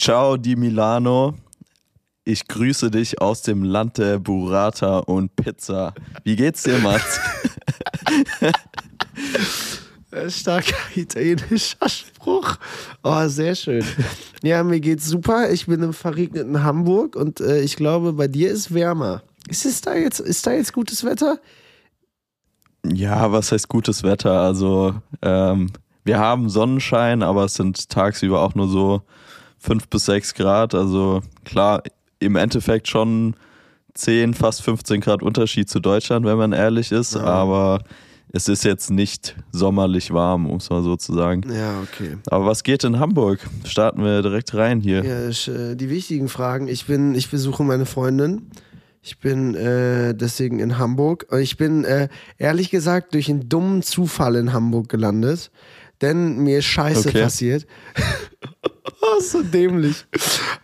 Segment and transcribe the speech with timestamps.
[0.00, 1.34] Ciao di Milano.
[2.24, 5.92] Ich grüße dich aus dem Land der Burrata und Pizza.
[6.24, 7.20] Wie geht's dir, Mats?
[10.28, 12.56] Starker italienischer Spruch.
[13.02, 13.84] Oh, sehr schön.
[14.42, 15.50] Ja, mir geht's super.
[15.50, 19.22] Ich bin im verregneten Hamburg und äh, ich glaube, bei dir ist wärmer.
[19.48, 21.38] Ist es da jetzt, ist da jetzt gutes Wetter?
[22.86, 24.40] Ja, was heißt gutes Wetter?
[24.40, 25.70] Also, ähm,
[26.04, 29.02] wir haben Sonnenschein, aber es sind tagsüber auch nur so
[29.60, 30.74] fünf bis sechs Grad.
[30.74, 31.82] Also klar,
[32.18, 33.34] im Endeffekt schon
[33.94, 37.22] 10, fast 15 Grad Unterschied zu Deutschland, wenn man ehrlich ist, ja.
[37.22, 37.82] aber
[38.32, 41.42] es ist jetzt nicht sommerlich warm, um es mal so zu sagen.
[41.52, 42.16] Ja, okay.
[42.28, 43.40] Aber was geht in Hamburg?
[43.64, 45.04] Starten wir direkt rein hier.
[45.04, 46.68] Ja, äh, die wichtigen Fragen.
[46.68, 48.50] Ich bin, ich besuche meine Freundin.
[49.02, 51.26] Ich bin äh, deswegen in Hamburg.
[51.40, 55.50] Ich bin äh, ehrlich gesagt durch einen dummen Zufall in Hamburg gelandet
[56.00, 57.22] denn mir ist Scheiße okay.
[57.22, 57.66] passiert.
[59.02, 60.04] oh, so dämlich.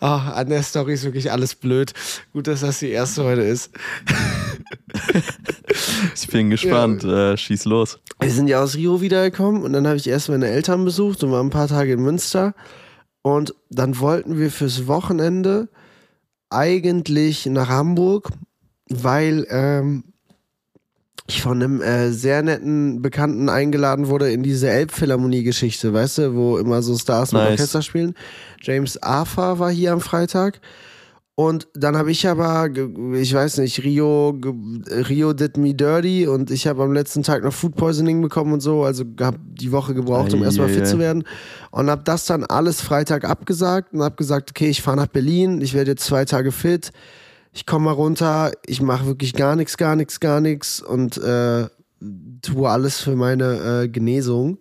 [0.01, 1.93] Oh, an der Story ist wirklich alles blöd.
[2.33, 3.71] Gut, dass das die erste heute ist.
[6.15, 7.03] ich bin gespannt.
[7.03, 7.33] Ja.
[7.33, 7.99] Äh, schieß los.
[8.21, 11.33] Wir sind ja aus Rio wiedergekommen und dann habe ich erst meine Eltern besucht und
[11.33, 12.55] war ein paar Tage in Münster.
[13.23, 15.69] Und dann wollten wir fürs Wochenende
[16.49, 18.31] eigentlich nach Hamburg,
[18.89, 20.05] weil ähm,
[21.27, 26.59] ich von einem äh, sehr netten Bekannten eingeladen wurde in diese Elbphilharmonie-Geschichte, weißt du, wo
[26.59, 27.43] immer so Stars nice.
[27.43, 28.15] mit Orchester spielen.
[28.63, 30.61] James Arthur war hier am Freitag.
[31.39, 32.71] Und dann habe ich aber,
[33.13, 34.41] ich weiß nicht, Rio,
[34.89, 38.61] Rio did me dirty und ich habe am letzten Tag noch Food Poisoning bekommen und
[38.61, 41.25] so, also habe die Woche gebraucht, um erstmal fit zu werden
[41.73, 45.61] und habe das dann alles Freitag abgesagt und habe gesagt, okay, ich fahre nach Berlin,
[45.61, 46.91] ich werde jetzt zwei Tage fit
[47.57, 51.67] ich komme mal runter, ich mache wirklich gar nichts, gar nichts, gar nichts und äh,
[52.43, 54.59] tue alles für meine äh, Genesung.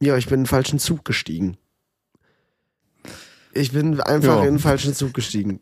[0.00, 1.56] Ja, ich bin in den falschen Zug gestiegen.
[3.52, 4.44] Ich bin einfach ja.
[4.46, 5.60] in den falschen Zug gestiegen.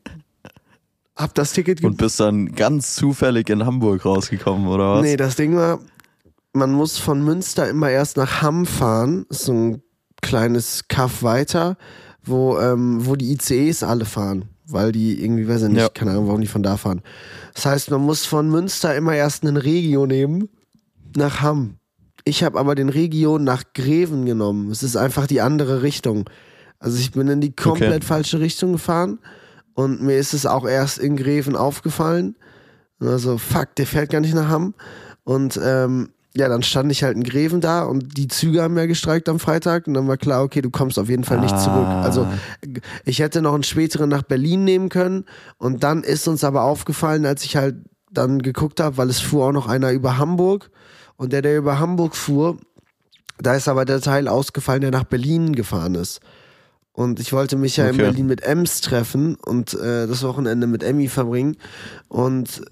[1.14, 5.02] Hab das Ticket Und bist dann ganz zufällig in Hamburg rausgekommen, oder was?
[5.02, 5.78] Nee, das Ding war,
[6.55, 9.27] man muss von Münster immer erst nach Hamm fahren.
[9.28, 9.83] Das ist so ein
[10.22, 11.77] kleines Kaff weiter,
[12.24, 15.88] wo, ähm, wo die ICEs alle fahren weil die irgendwie, weiß ich nicht, ja.
[15.88, 17.02] keine Ahnung, warum die von da fahren.
[17.55, 20.48] Das heißt, man muss von Münster immer erst einen Regio nehmen
[21.16, 21.77] nach Hamm.
[22.24, 24.70] Ich habe aber den Regio nach Greven genommen.
[24.70, 26.28] Es ist einfach die andere Richtung.
[26.78, 28.06] Also ich bin in die komplett okay.
[28.06, 29.18] falsche Richtung gefahren
[29.74, 32.36] und mir ist es auch erst in Greven aufgefallen.
[33.00, 34.74] Also fuck, der fährt gar nicht nach Hamm.
[35.24, 38.86] Und ähm, ja, dann stand ich halt in Greven da und die Züge haben ja
[38.86, 41.58] gestreikt am Freitag und dann war klar, okay, du kommst auf jeden Fall nicht ah.
[41.58, 41.86] zurück.
[41.86, 42.26] Also
[43.04, 45.26] ich hätte noch einen späteren nach Berlin nehmen können
[45.58, 47.76] und dann ist uns aber aufgefallen, als ich halt
[48.10, 50.70] dann geguckt habe, weil es fuhr auch noch einer über Hamburg
[51.16, 52.58] und der, der über Hamburg fuhr,
[53.38, 56.20] da ist aber der Teil ausgefallen, der nach Berlin gefahren ist.
[56.92, 57.92] Und ich wollte mich ja okay.
[57.92, 61.56] in Berlin mit Ems treffen und äh, das Wochenende mit Emmy verbringen.
[62.08, 62.62] Und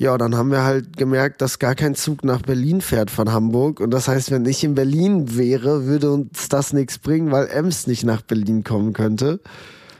[0.00, 3.80] ja, dann haben wir halt gemerkt, dass gar kein Zug nach Berlin fährt von Hamburg.
[3.80, 7.86] Und das heißt, wenn ich in Berlin wäre, würde uns das nichts bringen, weil Ems
[7.86, 9.40] nicht nach Berlin kommen könnte.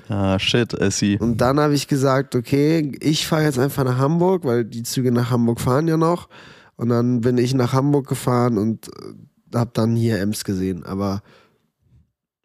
[0.09, 1.19] Ah, shit, see.
[1.19, 5.13] Und dann habe ich gesagt, okay, ich fahre jetzt einfach nach Hamburg, weil die Züge
[5.13, 6.31] nach Hamburg fahren ja noch.
[6.77, 10.83] Und dann bin ich nach Hamburg gefahren und äh, habe dann hier Ems gesehen.
[10.83, 11.21] Aber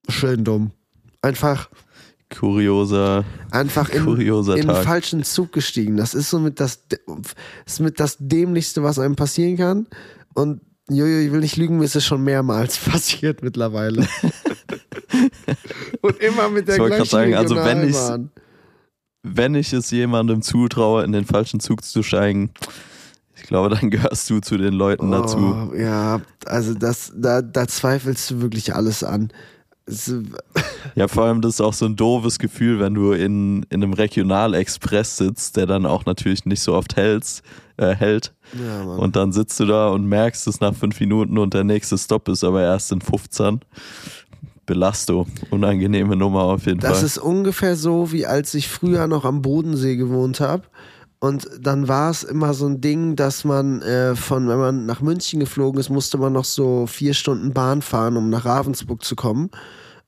[0.10, 0.72] schön dumm.
[1.22, 1.70] Einfach
[2.40, 5.98] kurioser, einfach in, kurioser in den falschen Zug gestiegen.
[5.98, 6.86] Das ist so mit das,
[7.66, 9.88] ist mit das dämlichste, was einem passieren kann.
[10.34, 14.08] Und Jojo, ich will nicht lügen, mir ist es schon mehrmals passiert mittlerweile.
[16.02, 17.96] Und immer mit der ich gleichen sagen, also wenn ich,
[19.24, 22.52] wenn ich es jemandem zutraue, in den falschen Zug zu steigen,
[23.36, 25.74] ich glaube, dann gehörst du zu den Leuten oh, dazu.
[25.76, 29.32] Ja, also das, da, da zweifelst du wirklich alles an.
[30.96, 33.94] Ja, vor allem das ist auch so ein doofes Gefühl, wenn du in, in einem
[33.94, 37.44] Regionalexpress sitzt, der dann auch natürlich nicht so oft hältst,
[37.78, 38.34] äh, hält.
[38.54, 41.98] Ja, und dann sitzt du da und merkst es nach fünf Minuten und der nächste
[41.98, 43.60] Stopp ist aber erst in 15.
[44.66, 47.02] Belasto, unangenehme Nummer auf jeden das Fall.
[47.02, 50.64] Das ist ungefähr so, wie als ich früher noch am Bodensee gewohnt habe.
[51.26, 55.02] Und dann war es immer so ein Ding, dass man äh, von, wenn man nach
[55.02, 59.16] München geflogen ist, musste man noch so vier Stunden Bahn fahren, um nach Ravensburg zu
[59.16, 59.50] kommen.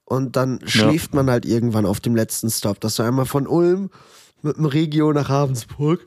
[0.06, 1.16] Und dann schläft ja.
[1.16, 2.80] man halt irgendwann auf dem letzten Stop.
[2.82, 3.90] Das war einmal von Ulm
[4.44, 6.06] mit dem Regio nach Ravensburg.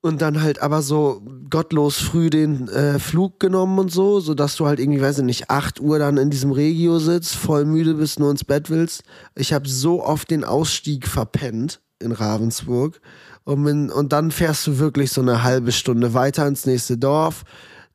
[0.00, 4.66] Und dann halt aber so gottlos früh den äh, Flug genommen und so, sodass du
[4.66, 8.18] halt irgendwie, weiß ich nicht, 8 Uhr dann in diesem Regio sitzt, voll müde bist,
[8.18, 9.02] nur ins Bett willst.
[9.34, 13.02] Ich habe so oft den Ausstieg verpennt in Ravensburg.
[13.44, 17.44] Und, in, und dann fährst du wirklich so eine halbe Stunde weiter ins nächste Dorf.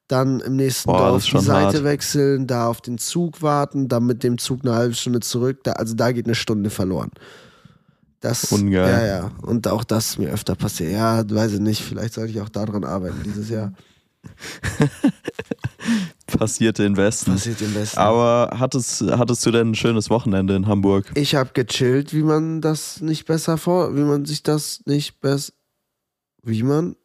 [0.08, 1.84] dann im nächsten Boah, Dorf die Seite hart.
[1.84, 5.60] wechseln, da auf den Zug warten, dann mit dem Zug eine halbe Stunde zurück.
[5.64, 7.12] Da, also da geht eine Stunde verloren.
[8.20, 8.90] Das, Ungeil.
[8.90, 9.32] Ja, ja.
[9.42, 10.92] Und auch das ist mir öfter passiert.
[10.92, 11.82] Ja, weiß ich nicht.
[11.84, 13.74] Vielleicht sollte ich auch daran arbeiten dieses Jahr.
[16.27, 17.31] Passiert den Besten.
[17.31, 17.97] Passiert im Besten.
[17.97, 21.06] Aber hattest, hattest du denn ein schönes Wochenende in Hamburg?
[21.15, 25.53] ich habe gechillt, wie man das nicht besser vor, wie man sich das nicht besser,
[26.44, 26.95] wie man?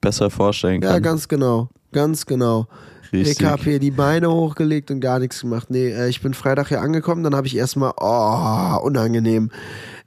[0.00, 1.02] Besser vorstellen Ja, kann.
[1.02, 2.66] ganz genau, ganz genau.
[3.12, 3.40] Richtig.
[3.40, 5.70] Ich habe hier die Beine hochgelegt und gar nichts gemacht.
[5.70, 9.50] Nee, äh, ich bin Freitag hier angekommen, dann habe ich erstmal, oh, unangenehm,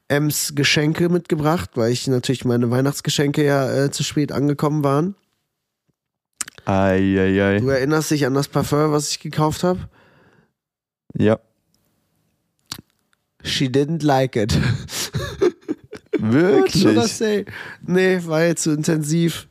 [0.09, 5.15] Ems Geschenke mitgebracht, weil ich natürlich meine Weihnachtsgeschenke ja äh, zu spät angekommen waren.
[6.69, 7.59] Eieiei.
[7.59, 9.79] Du erinnerst dich an das Parfum, was ich gekauft habe?
[11.17, 11.39] Ja.
[13.43, 14.55] She didn't like it.
[16.19, 16.85] Wirklich?
[17.85, 19.47] Nee, war jetzt zu intensiv.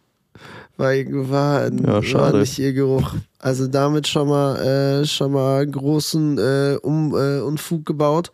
[0.77, 3.15] War, war, Ja, war nicht ihr Geruch.
[3.41, 8.31] Also damit schon mal, äh, schon mal großen äh, um, äh, Unfug gebaut.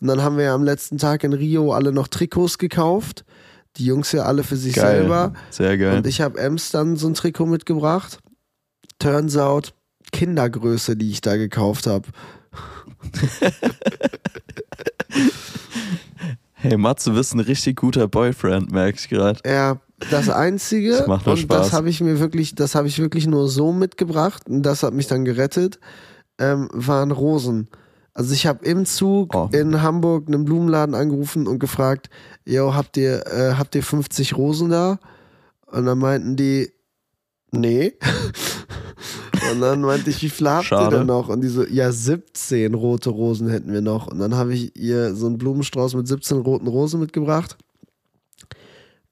[0.00, 3.24] Und dann haben wir ja am letzten Tag in Rio alle noch Trikots gekauft.
[3.76, 5.00] Die Jungs ja alle für sich Geil.
[5.00, 5.34] selber.
[5.50, 5.96] Sehr geil.
[5.96, 8.18] Und ich habe Ems dann so ein Trikot mitgebracht.
[9.04, 9.74] Turns out,
[10.12, 12.08] Kindergröße, die ich da gekauft habe.
[16.54, 19.38] Hey, Matze, du bist ein richtig guter Boyfriend, merke ich gerade.
[19.44, 21.72] Ja, das einzige Das macht und das Spaß.
[21.74, 25.06] habe ich mir wirklich, das habe ich wirklich nur so mitgebracht und das hat mich
[25.06, 25.78] dann gerettet,
[26.38, 27.68] ähm, waren Rosen.
[28.14, 29.50] Also ich habe im Zug Oh.
[29.52, 32.08] in Hamburg einen Blumenladen angerufen und gefragt,
[32.46, 34.98] yo, habt ihr, äh, habt ihr 50 Rosen da?
[35.66, 36.72] Und dann meinten die,
[37.60, 37.94] nee.
[39.52, 40.98] und dann meinte ich, wie viel habt ihr Schade.
[40.98, 41.28] denn noch?
[41.28, 44.06] Und die so, ja, 17 rote Rosen hätten wir noch.
[44.06, 47.56] Und dann habe ich ihr so einen Blumenstrauß mit 17 roten Rosen mitgebracht.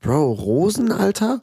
[0.01, 1.43] Bro, Rosen, Alter?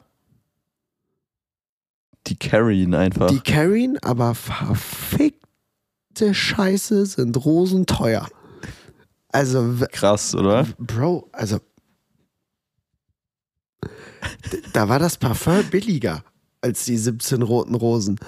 [2.26, 3.30] Die carryen einfach.
[3.30, 5.38] Die carryen, aber verfickte
[6.34, 8.28] Scheiße sind Rosen teuer.
[9.32, 10.66] Also, Krass, oder?
[10.78, 11.58] Bro, also.
[14.72, 16.22] Da war das Parfum billiger
[16.60, 18.18] als die 17 roten Rosen.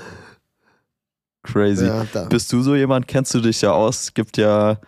[1.42, 1.86] Crazy.
[1.86, 2.04] Ja.
[2.28, 4.02] Bist du so jemand, kennst du dich ja aus?
[4.02, 4.78] Es gibt ja,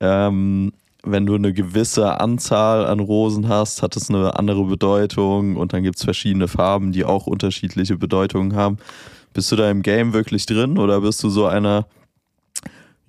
[0.00, 0.72] ähm,
[1.04, 5.82] wenn du eine gewisse Anzahl an Rosen hast, hat es eine andere Bedeutung und dann
[5.82, 8.78] gibt es verschiedene Farben, die auch unterschiedliche Bedeutungen haben.
[9.32, 11.86] Bist du da im Game wirklich drin oder bist du so einer,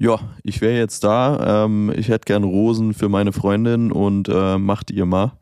[0.02, 4.58] ja, ich wäre jetzt da, ähm, ich hätte gern Rosen für meine Freundin und äh,
[4.58, 5.34] macht ihr mal.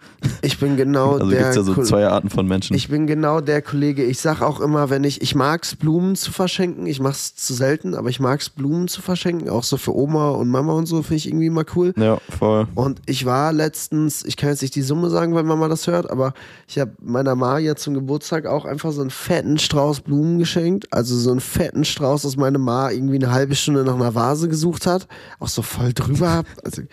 [0.42, 1.40] Ich bin genau Also der.
[1.40, 2.76] gibt es ja so Ko- zwei Arten von Menschen.
[2.76, 4.04] Ich bin genau der Kollege.
[4.04, 6.86] Ich sag auch immer, wenn ich, ich mag's Blumen zu verschenken.
[6.88, 9.48] Ich mach's zu selten, aber ich mag's Blumen zu verschenken.
[9.50, 11.94] Auch so für Oma und Mama und so finde ich irgendwie mal cool.
[11.96, 12.68] ja, voll.
[12.76, 16.10] Und ich war letztens, ich kann jetzt nicht die Summe sagen, weil Mama das hört,
[16.10, 16.34] aber
[16.68, 20.92] ich habe meiner Ma ja zum Geburtstag auch einfach so einen fetten Strauß Blumen geschenkt.
[20.92, 24.49] Also so einen fetten Strauß, dass meine Ma irgendwie eine halbe Stunde nach einer Vase
[24.50, 25.08] gesucht hat.
[25.40, 26.44] Auch so voll drüber.
[26.64, 26.84] Also,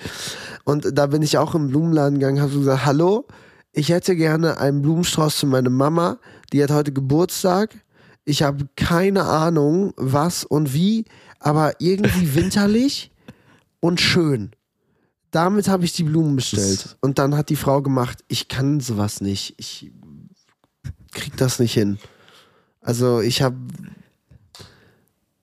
[0.64, 3.26] und da bin ich auch im Blumenladen gegangen, habe so gesagt, hallo,
[3.72, 6.18] ich hätte gerne einen Blumenstrauß für meine Mama.
[6.52, 7.74] Die hat heute Geburtstag.
[8.24, 11.04] Ich habe keine Ahnung, was und wie,
[11.38, 13.12] aber irgendwie winterlich
[13.80, 14.52] und schön.
[15.30, 16.96] Damit habe ich die Blumen bestellt.
[17.00, 19.54] Und dann hat die Frau gemacht, ich kann sowas nicht.
[19.58, 19.92] Ich
[21.12, 21.98] krieg das nicht hin.
[22.80, 23.56] Also ich habe,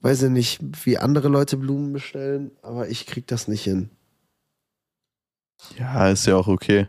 [0.03, 3.89] weiß ich nicht, wie andere Leute Blumen bestellen, aber ich krieg das nicht hin.
[5.79, 6.87] Ja, ist ja auch okay.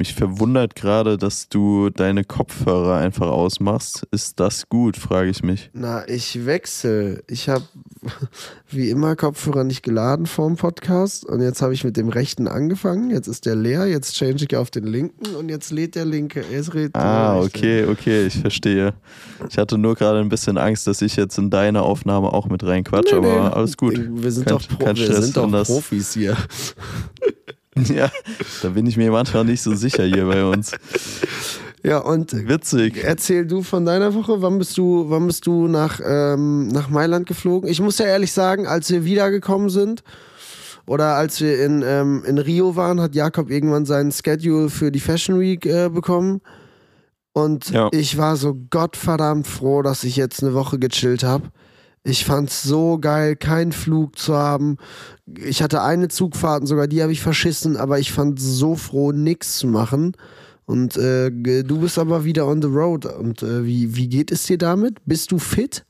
[0.00, 4.06] Mich verwundert gerade, dass du deine Kopfhörer einfach ausmachst.
[4.10, 5.68] Ist das gut, frage ich mich.
[5.74, 7.22] Na, ich wechsle.
[7.28, 7.64] Ich habe
[8.70, 12.48] wie immer Kopfhörer nicht geladen vor dem Podcast und jetzt habe ich mit dem rechten
[12.48, 13.10] angefangen.
[13.10, 16.42] Jetzt ist der leer, jetzt change ich auf den linken und jetzt lädt der linke.
[16.50, 18.94] Jetzt lädt Ah, okay, okay, ich verstehe.
[19.50, 22.64] Ich hatte nur gerade ein bisschen Angst, dass ich jetzt in deine Aufnahme auch mit
[22.64, 23.36] reinquatsche, Nee, nee.
[23.36, 24.00] aber alles gut.
[24.02, 26.38] Wir sind Kein- doch, Pro wir sind doch Profis hier.
[27.88, 28.10] Ja,
[28.62, 30.72] da bin ich mir manchmal nicht so sicher hier bei uns.
[31.82, 33.02] Ja, und Witzig.
[33.02, 34.42] erzähl du von deiner Woche.
[34.42, 37.70] Wann bist du, wann bist du nach, ähm, nach Mailand geflogen?
[37.70, 40.02] Ich muss ja ehrlich sagen, als wir wiedergekommen sind
[40.86, 45.00] oder als wir in, ähm, in Rio waren, hat Jakob irgendwann seinen Schedule für die
[45.00, 46.40] Fashion Week äh, bekommen.
[47.32, 47.88] Und Ja.
[47.92, 51.48] ich war so gottverdammt froh, dass ich jetzt eine Woche gechillt habe.
[52.02, 54.78] Ich fand's so geil, keinen Flug zu haben.
[55.36, 59.58] Ich hatte eine Zugfahrt, sogar die habe ich verschissen, aber ich fand so froh, nichts
[59.58, 60.16] zu machen.
[60.66, 63.04] Und äh, du bist aber wieder on the road.
[63.06, 64.98] Und äh, wie, wie geht es dir damit?
[65.04, 65.84] Bist du fit?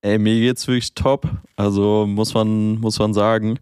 [0.00, 1.28] Ey, mir geht's wirklich top.
[1.56, 3.58] Also muss man, muss man sagen.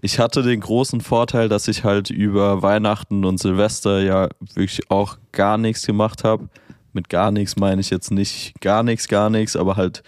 [0.00, 5.16] Ich hatte den großen Vorteil, dass ich halt über Weihnachten und Silvester ja wirklich auch
[5.32, 6.48] gar nichts gemacht habe.
[6.92, 10.02] mit gar nichts meine ich jetzt nicht gar nichts, gar nichts, aber halt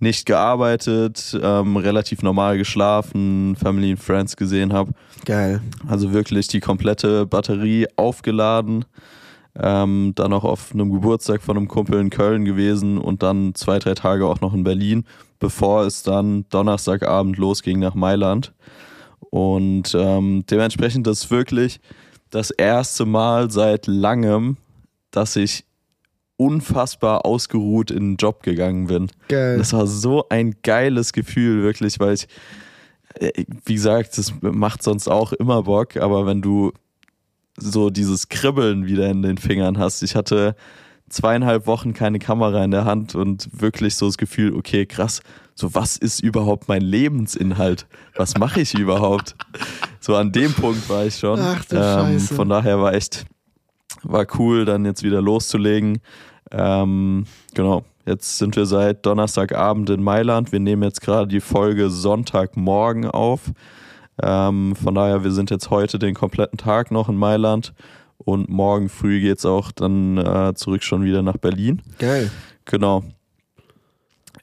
[0.00, 4.92] nicht gearbeitet, ähm, relativ normal geschlafen, Family and Friends gesehen habe.
[5.24, 5.60] Geil.
[5.88, 8.84] Also wirklich die komplette Batterie aufgeladen.
[9.60, 13.80] Ähm, dann auch auf einem Geburtstag von einem Kumpel in Köln gewesen und dann zwei,
[13.80, 15.04] drei Tage auch noch in Berlin,
[15.40, 18.52] bevor es dann Donnerstagabend losging nach Mailand.
[19.30, 21.80] Und ähm, dementsprechend das ist wirklich
[22.30, 24.58] das erste Mal seit langem,
[25.10, 25.64] dass ich
[26.38, 29.10] unfassbar ausgeruht in den Job gegangen bin.
[29.28, 29.58] Geil.
[29.58, 32.28] Das war so ein geiles Gefühl, wirklich, weil ich,
[33.14, 36.72] äh, wie gesagt, das macht sonst auch immer Bock, aber wenn du
[37.56, 40.54] so dieses Kribbeln wieder in den Fingern hast, ich hatte
[41.08, 45.20] zweieinhalb Wochen keine Kamera in der Hand und wirklich so das Gefühl, okay, krass,
[45.54, 47.86] so was ist überhaupt mein Lebensinhalt?
[48.14, 49.34] Was mache ich überhaupt?
[50.00, 51.38] So an dem Punkt war ich schon.
[51.40, 52.34] Ach du Scheiße.
[52.34, 53.26] Von daher war echt,
[54.08, 56.00] war cool, dann jetzt wieder loszulegen.
[56.50, 60.50] Ähm, genau, jetzt sind wir seit Donnerstagabend in Mailand.
[60.50, 63.52] Wir nehmen jetzt gerade die Folge Sonntagmorgen auf.
[64.20, 67.72] Ähm, von daher, wir sind jetzt heute den kompletten Tag noch in Mailand
[68.16, 71.82] und morgen früh geht es auch dann äh, zurück schon wieder nach Berlin.
[71.98, 72.30] Geil.
[72.64, 73.04] Genau.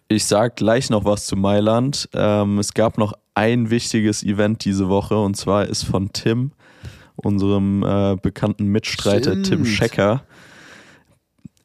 [0.07, 2.07] Ich sag gleich noch was zu Mailand.
[2.13, 6.51] Ähm, es gab noch ein wichtiges Event diese Woche und zwar ist von Tim,
[7.15, 9.45] unserem äh, bekannten Mitstreiter Stimmt.
[9.48, 10.24] Tim Schecker,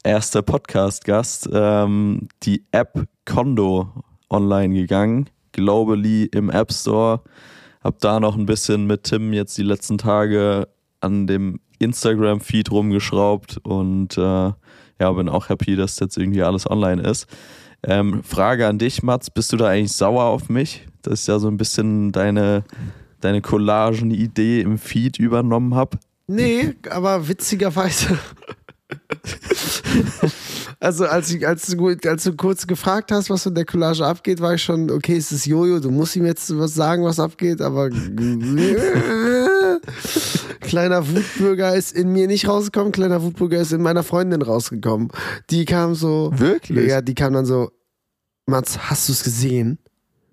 [0.04, 3.90] erster Podcast-Gast, ähm, die App Kondo
[4.28, 7.22] online gegangen, globally im App Store.
[7.82, 10.68] Hab da noch ein bisschen mit Tim jetzt die letzten Tage
[11.00, 14.52] an dem Instagram-Feed rumgeschraubt und äh,
[15.00, 17.26] ja, bin auch happy, dass jetzt irgendwie alles online ist.
[17.82, 21.38] Ähm, Frage an dich, Mats, bist du da eigentlich sauer auf mich, dass ich da
[21.38, 22.64] so ein bisschen deine,
[23.20, 25.98] deine Collagen-Idee im Feed übernommen habe?
[26.26, 28.18] Nee, aber witzigerweise.
[30.80, 34.40] also als, ich, als, du, als du kurz gefragt hast, was in der Collage abgeht,
[34.40, 37.60] war ich schon, okay, es ist Jojo, du musst ihm jetzt was sagen, was abgeht,
[37.60, 37.90] aber
[40.60, 45.08] kleiner Wutbürger ist in mir nicht rausgekommen, kleiner Wutbürger ist in meiner Freundin rausgekommen.
[45.50, 46.88] Die kam so, Wirklich?
[46.88, 47.70] ja, die kam dann so,
[48.46, 49.78] Mats, hast du es gesehen?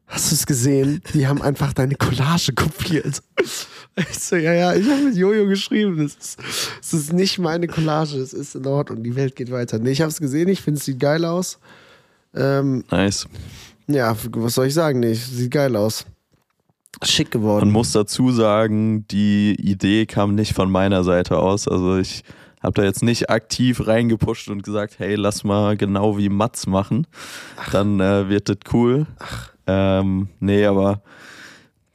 [0.08, 1.02] Hast du es gesehen?
[1.14, 3.22] Die haben einfach deine Collage kopiert.
[3.98, 5.98] Ich so, ja, ja, ich habe mit Jojo geschrieben.
[5.98, 6.38] Das
[6.82, 8.18] ist, ist nicht meine Collage.
[8.18, 9.04] Es ist in Ordnung.
[9.04, 9.80] Die Welt geht weiter.
[9.80, 10.48] Nee, ich habe es gesehen.
[10.48, 11.60] Ich finde, es sieht geil aus.
[12.36, 13.28] Ähm, Nice.
[13.88, 15.00] ja, was soll ich sagen?
[15.00, 16.06] Nee, sieht geil aus.
[17.04, 17.72] Schick Man geworden.
[17.72, 21.68] muss dazu sagen, die Idee kam nicht von meiner Seite aus.
[21.68, 22.24] Also ich
[22.62, 27.08] habe da jetzt nicht aktiv reingepusht und gesagt, hey, lass mal genau wie Mats machen.
[27.72, 29.06] Dann äh, wird das cool.
[29.68, 31.02] Ähm, nee, aber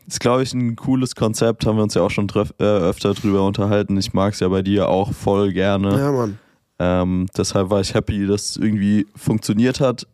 [0.07, 1.67] ist, glaube ich, ein cooles Konzept.
[1.67, 3.97] Haben wir uns ja auch schon äh, öfter drüber unterhalten.
[3.97, 5.99] Ich mag es ja bei dir auch voll gerne.
[5.99, 6.38] Ja, Mann.
[6.79, 10.07] Ähm, deshalb war ich happy, dass es irgendwie funktioniert hat.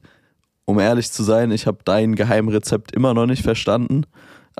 [0.66, 4.04] Um ehrlich zu sein, ich habe dein Geheimrezept immer noch nicht verstanden.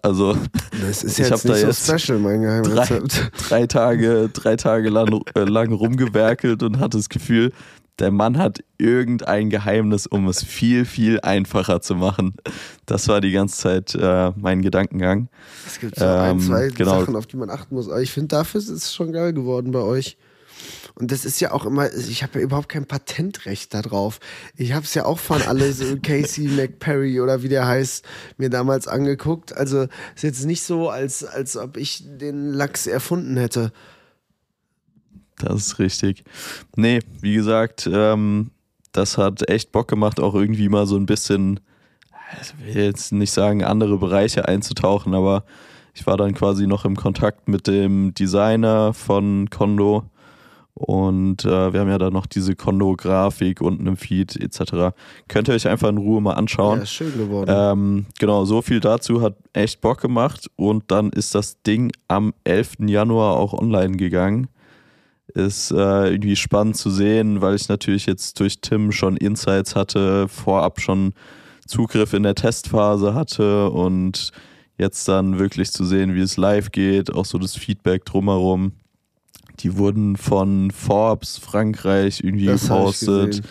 [0.02, 0.36] Also
[0.80, 3.30] Das ist Ich jetzt hab da so jetzt special, mein Geheimrezept.
[3.48, 7.52] drei Tage, drei Tage lang, äh, lang rumgewerkelt und hatte das Gefühl,
[7.98, 12.34] der Mann hat irgendein Geheimnis, um es viel, viel einfacher zu machen.
[12.86, 15.28] Das war die ganze Zeit äh, mein Gedankengang.
[15.66, 17.00] Es gibt so ein, Ähm, zwei genau.
[17.00, 17.88] Sachen, auf die man achten muss.
[17.88, 20.16] Aber ich finde, dafür ist es schon geil geworden bei euch.
[20.94, 24.18] Und das ist ja auch immer, ich habe ja überhaupt kein Patentrecht darauf.
[24.56, 28.04] Ich habe es ja auch von alle so Casey McPerry oder wie der heißt,
[28.36, 29.56] mir damals angeguckt.
[29.56, 33.72] Also ist jetzt nicht so, als, als ob ich den Lachs erfunden hätte.
[35.38, 36.24] Das ist richtig.
[36.76, 38.50] Nee, wie gesagt, ähm,
[38.92, 41.60] das hat echt Bock gemacht, auch irgendwie mal so ein bisschen,
[42.40, 45.44] ich will jetzt nicht sagen, andere Bereiche einzutauchen, aber
[45.94, 50.04] ich war dann quasi noch im Kontakt mit dem Designer von Kondo
[50.78, 54.94] und äh, wir haben ja dann noch diese Kondo-Grafik unten im Feed etc.
[55.26, 56.78] Könnt ihr euch einfach in Ruhe mal anschauen.
[56.78, 57.50] Ja, ist schön geworden.
[57.52, 62.32] Ähm, genau, so viel dazu hat echt Bock gemacht und dann ist das Ding am
[62.44, 62.76] 11.
[62.86, 64.46] Januar auch online gegangen.
[65.34, 70.26] Ist äh, irgendwie spannend zu sehen, weil ich natürlich jetzt durch Tim schon Insights hatte,
[70.28, 71.12] vorab schon
[71.66, 74.30] Zugriff in der Testphase hatte und
[74.78, 78.72] jetzt dann wirklich zu sehen, wie es live geht, auch so das Feedback drumherum.
[79.60, 83.42] Die wurden von Forbes Frankreich irgendwie Das gepostet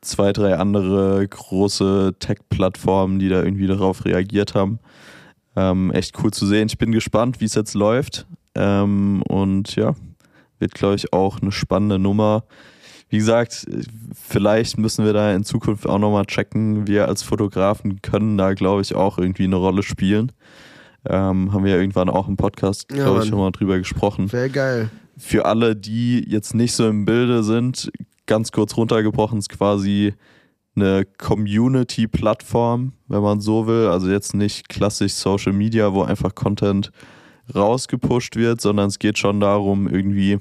[0.00, 4.78] zwei, drei andere große Tech-Plattformen, die da irgendwie darauf reagiert haben.
[5.56, 6.66] Ähm, echt cool zu sehen.
[6.68, 8.26] Ich bin gespannt, wie es jetzt läuft.
[8.54, 9.94] Ähm, und ja,
[10.60, 12.44] wird, glaube ich, auch eine spannende Nummer.
[13.08, 13.66] Wie gesagt,
[14.14, 16.86] vielleicht müssen wir da in Zukunft auch nochmal checken.
[16.86, 20.30] Wir als Fotografen können da, glaube ich, auch irgendwie eine Rolle spielen.
[21.08, 23.28] Ähm, haben wir ja irgendwann auch im Podcast, Ja, glaube ich, Mann.
[23.30, 24.90] schon mal drüber gesprochen Wäre geil.
[25.16, 27.90] für alle, die jetzt nicht so im Bilde sind,
[28.26, 30.14] ganz kurz runtergebrochen ist quasi
[30.76, 33.86] eine Community-Plattform, wenn man so will.
[33.88, 36.90] Also jetzt nicht klassisch Social Media, wo einfach Content
[37.54, 40.38] rausgepusht wird, sondern es geht schon darum, irgendwie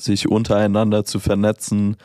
[0.00, 1.96] sich untereinander zu vernetzen,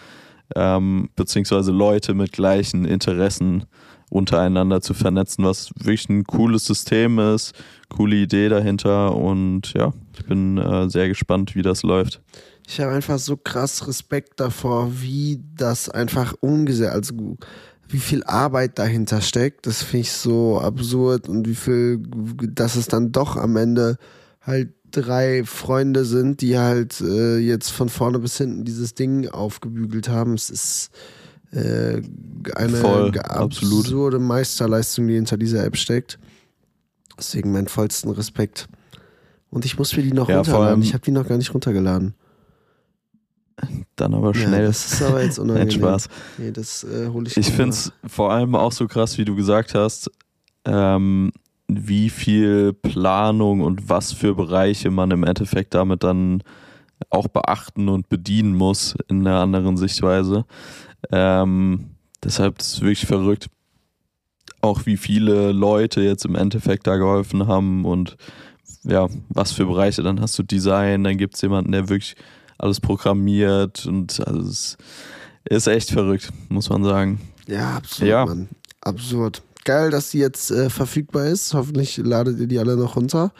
[0.56, 3.66] ähm, beziehungsweise Leute mit gleichen Interessen
[4.10, 7.54] untereinander zu vernetzen, was wirklich ein cooles System ist,
[7.90, 12.22] coole Idee dahinter und ja, ich bin äh, sehr gespannt, wie das läuft.
[12.68, 17.38] Ich habe einfach so krass Respekt davor, wie das einfach umgesetzt, also
[17.90, 19.68] wie viel Arbeit dahinter steckt.
[19.68, 23.98] Das finde ich so absurd und wie viel, dass es dann doch am Ende
[24.42, 30.08] halt drei Freunde sind, die halt äh, jetzt von vorne bis hinten dieses Ding aufgebügelt
[30.08, 30.36] haben.
[30.36, 30.92] Es ist
[31.52, 32.02] äh,
[32.56, 34.22] eine Voll, absurde absolut.
[34.22, 36.20] Meisterleistung, die hinter dieser App steckt.
[37.18, 38.70] Deswegen meinen vollsten Respekt.
[39.50, 40.82] Und ich muss mir die noch ja, runterladen.
[40.82, 42.16] Ich habe die noch gar nicht runtergeladen.
[43.96, 44.62] Dann aber schnell.
[44.62, 45.68] Ja, das ist aber jetzt unangenehm.
[45.68, 46.10] Nein, Spaß.
[46.38, 49.36] Nee, das äh, hole ich Ich finde es vor allem auch so krass, wie du
[49.36, 50.10] gesagt hast,
[50.66, 51.32] ähm,
[51.88, 56.44] wie viel Planung und was für Bereiche man im Endeffekt damit dann
[57.10, 60.46] auch beachten und bedienen muss in einer anderen Sichtweise.
[61.12, 61.92] Ähm,
[62.24, 63.50] deshalb ist es wirklich verrückt.
[64.62, 68.16] Auch wie viele Leute jetzt im Endeffekt da geholfen haben und
[68.84, 70.04] ja, was für Bereiche.
[70.04, 72.16] Dann hast du Design, dann gibt es jemanden, der wirklich
[72.58, 74.78] alles programmiert und also es
[75.46, 77.20] ist echt verrückt, muss man sagen.
[77.48, 78.26] Ja, absurd, ja.
[78.26, 78.50] Mann.
[78.82, 79.42] Absurd.
[79.64, 81.54] Geil, dass die jetzt äh, verfügbar ist.
[81.54, 83.32] Hoffentlich ladet ihr die alle noch runter.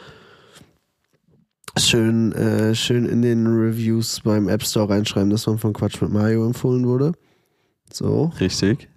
[1.76, 6.10] Schön, äh, schön in den Reviews beim App Store reinschreiben, dass man von Quatsch mit
[6.10, 7.12] Mario empfohlen wurde.
[7.92, 8.32] So.
[8.40, 8.88] Richtig.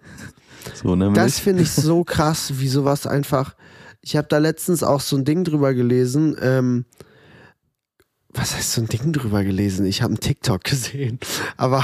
[0.75, 1.15] So nämlich.
[1.15, 3.55] Das finde ich so krass, wie sowas einfach.
[4.01, 6.35] Ich habe da letztens auch so ein Ding drüber gelesen.
[6.41, 6.85] Ähm,
[8.37, 9.85] was heißt so ein Ding drüber gelesen?
[9.85, 11.19] Ich habe einen TikTok gesehen.
[11.57, 11.83] Aber,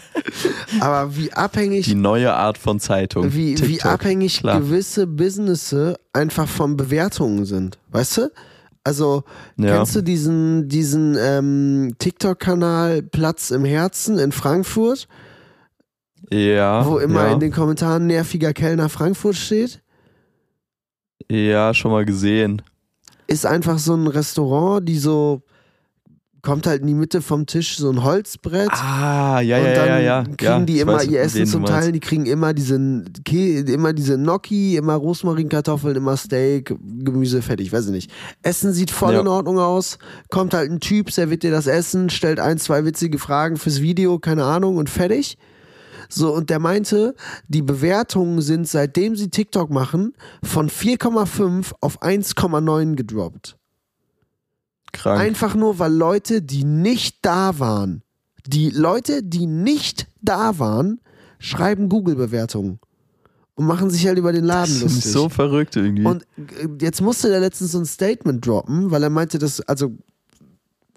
[0.80, 1.86] aber wie abhängig.
[1.86, 3.32] Die neue Art von Zeitung.
[3.32, 4.60] Wie, wie abhängig Klar.
[4.60, 7.78] gewisse Businesses einfach von Bewertungen sind.
[7.90, 8.30] Weißt du?
[8.82, 9.24] Also,
[9.56, 9.76] ja.
[9.76, 15.08] kennst du diesen, diesen ähm, TikTok-Kanal Platz im Herzen in Frankfurt?
[16.30, 16.84] Ja.
[16.86, 17.32] Wo immer ja.
[17.32, 19.82] in den Kommentaren nerviger Kellner Frankfurt steht?
[21.30, 22.60] Ja, schon mal gesehen.
[23.26, 25.42] Ist einfach so ein Restaurant, die so
[26.44, 28.70] kommt halt in die Mitte vom Tisch so ein Holzbrett.
[28.70, 30.22] Ah, ja, ja, ja, ja.
[30.22, 34.16] kriegen ja, die immer weiß, ihr Essen zum Teil, die kriegen immer diese, immer diese
[34.16, 38.10] Gnocchi, immer Rosmarinkartoffeln, immer Steak, Gemüse, fertig, weiß ich nicht.
[38.42, 39.20] Essen sieht voll ja.
[39.20, 43.18] in Ordnung aus, kommt halt ein Typ, serviert dir das Essen, stellt ein, zwei witzige
[43.18, 45.38] Fragen fürs Video, keine Ahnung, und fertig.
[46.10, 47.14] So, und der meinte,
[47.48, 53.56] die Bewertungen sind, seitdem sie TikTok machen, von 4,5 auf 1,9 gedroppt.
[55.04, 55.20] Krank.
[55.20, 58.02] Einfach nur, weil Leute, die nicht da waren,
[58.46, 60.98] die Leute, die nicht da waren,
[61.38, 62.80] schreiben Google-Bewertungen
[63.54, 65.00] und machen sich halt über den Laden das lustig.
[65.00, 66.06] Das ist so verrückt irgendwie.
[66.06, 69.92] Und äh, jetzt musste der letztens so ein Statement droppen, weil er meinte, dass, also,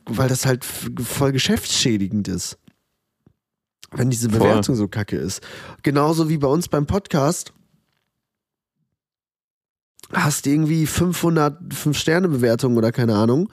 [0.05, 2.57] weil das halt voll geschäftsschädigend ist.
[3.91, 4.75] Wenn diese Bewertung voll.
[4.75, 5.41] so kacke ist.
[5.83, 7.51] Genauso wie bei uns beim Podcast.
[10.13, 13.49] Hast irgendwie 500 5-Sterne-Bewertungen oder keine Ahnung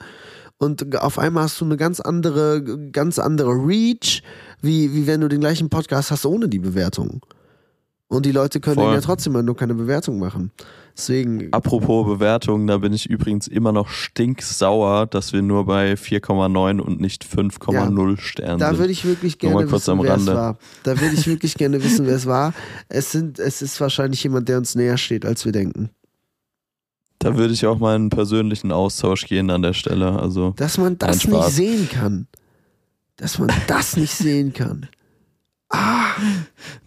[0.57, 4.23] und auf einmal hast du eine ganz andere, ganz andere Reach,
[4.61, 7.25] wie, wie wenn du den gleichen Podcast hast ohne die Bewertung.
[8.07, 10.51] Und die Leute können ja trotzdem nur keine Bewertung machen.
[10.95, 11.51] Deswegen.
[11.51, 17.01] Apropos Bewertung, da bin ich übrigens immer noch stinksauer, dass wir nur bei 4,9 und
[17.01, 18.75] nicht 5,0 ja, Sternen da sind.
[18.75, 20.57] Da würde ich wirklich gerne wissen, wer es war.
[20.83, 22.53] Da würde ich wirklich gerne wissen, wer es war.
[22.87, 25.89] Es, sind, es ist wahrscheinlich jemand, der uns näher steht, als wir denken.
[27.25, 30.19] Da würde ich auch mal einen persönlichen Austausch gehen an der Stelle.
[30.19, 32.27] Also, Dass man das nicht sehen kann.
[33.15, 34.87] Dass man das nicht sehen kann.
[35.69, 36.11] Ah.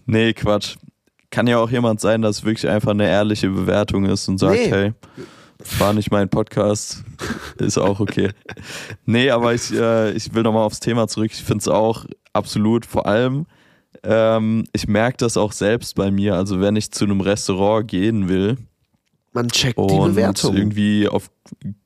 [0.06, 0.76] Nee, Quatsch.
[1.32, 4.70] Kann ja auch jemand sein, dass wirklich einfach eine ehrliche Bewertung ist und sagt, nee.
[4.70, 4.92] hey,
[5.80, 7.02] war nicht mein Podcast,
[7.58, 8.30] ist auch okay.
[9.06, 11.32] nee, aber ich, äh, ich will nochmal aufs Thema zurück.
[11.32, 13.46] Ich finde es auch absolut, vor allem,
[14.04, 16.36] ähm, ich merke das auch selbst bei mir.
[16.36, 18.56] Also, wenn ich zu einem Restaurant gehen will,
[19.38, 20.56] man checkt und die Bewertung.
[20.56, 21.30] irgendwie auf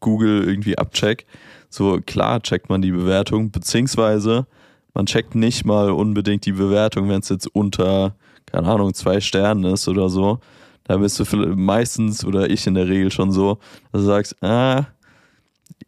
[0.00, 1.26] Google irgendwie abcheckt.
[1.68, 4.46] So klar checkt man die Bewertung, beziehungsweise
[4.94, 8.14] man checkt nicht mal unbedingt die Bewertung, wenn es jetzt unter,
[8.46, 10.40] keine Ahnung, zwei Sternen ist oder so.
[10.84, 11.24] Da bist du
[11.56, 13.58] meistens oder ich in der Regel schon so,
[13.92, 14.86] dass du sagst, ah,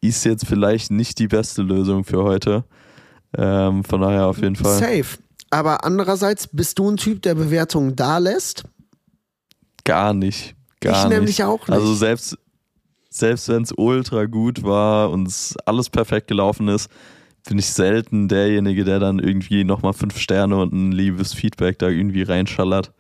[0.01, 2.65] ist jetzt vielleicht nicht die beste Lösung für heute.
[3.37, 4.79] Ähm, von daher auf jeden Fall.
[4.79, 5.19] Safe.
[5.51, 8.65] Aber andererseits bist du ein Typ, der Bewertungen da lässt?
[9.85, 10.55] Gar nicht.
[10.85, 11.71] Gar ich nämlich auch nicht.
[11.71, 12.39] Also selbst,
[13.11, 15.29] selbst wenn es ultra gut war und
[15.67, 16.91] alles perfekt gelaufen ist,
[17.49, 21.89] bin ich selten derjenige, der dann irgendwie nochmal fünf Sterne und ein liebes Feedback da
[21.89, 22.93] irgendwie reinschallert.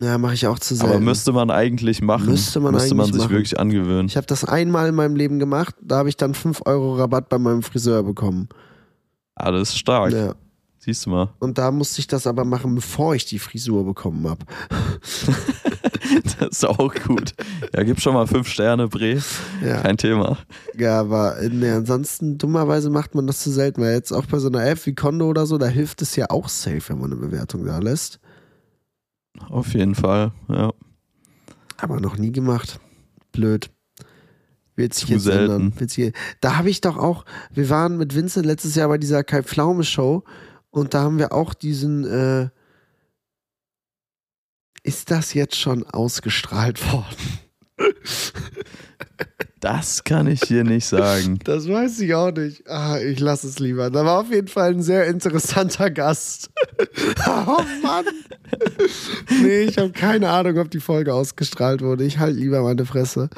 [0.00, 0.92] Ja, mache ich auch zu selten.
[0.92, 2.26] Aber müsste man eigentlich machen.
[2.26, 3.32] Müsste man müsste man eigentlich sich machen.
[3.32, 4.06] wirklich angewöhnen.
[4.06, 7.28] Ich habe das einmal in meinem Leben gemacht, da habe ich dann 5 Euro Rabatt
[7.28, 8.48] bei meinem Friseur bekommen.
[9.34, 10.12] Alles stark.
[10.12, 10.34] Ja.
[10.78, 11.34] Siehst du mal.
[11.40, 14.44] Und da musste ich das aber machen, bevor ich die Frisur bekommen habe.
[16.50, 17.34] Ist auch gut.
[17.74, 19.20] Ja, gib schon mal fünf Sterne, Bre.
[19.64, 19.80] Ja.
[19.82, 20.38] Kein Thema.
[20.76, 24.48] ja, aber nee, ansonsten dummerweise macht man das zu selten, weil jetzt auch bei so
[24.48, 27.20] einer App wie Kondo oder so, da hilft es ja auch safe, wenn man eine
[27.20, 28.20] Bewertung da lässt.
[29.48, 30.32] Auf jeden Fall.
[30.48, 30.72] Ja.
[31.76, 32.80] Aber noch nie gemacht.
[33.32, 33.70] Blöd.
[34.74, 35.52] Wird sich Zu jetzt selten.
[35.52, 35.72] ändern.
[35.80, 39.24] Wird sich, da habe ich doch auch, wir waren mit Vincent letztes Jahr bei dieser
[39.24, 40.24] Kai Pflaume Show
[40.70, 42.48] und da haben wir auch diesen, äh,
[44.88, 47.14] ist das jetzt schon ausgestrahlt worden?
[49.60, 51.40] Das kann ich hier nicht sagen.
[51.44, 52.66] Das weiß ich auch nicht.
[52.66, 53.90] Ah, ich lasse es lieber.
[53.90, 56.48] Da war auf jeden Fall ein sehr interessanter Gast.
[57.26, 58.06] oh Mann.
[59.42, 62.04] nee, ich habe keine Ahnung, ob die Folge ausgestrahlt wurde.
[62.04, 63.28] Ich halte lieber meine Fresse.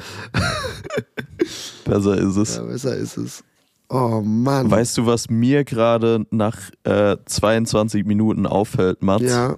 [1.83, 2.55] Besser ist es.
[2.55, 3.43] Ja, besser ist es.
[3.89, 4.71] Oh Mann.
[4.71, 9.23] Weißt du, was mir gerade nach äh, 22 Minuten auffällt, Mats?
[9.23, 9.57] ja,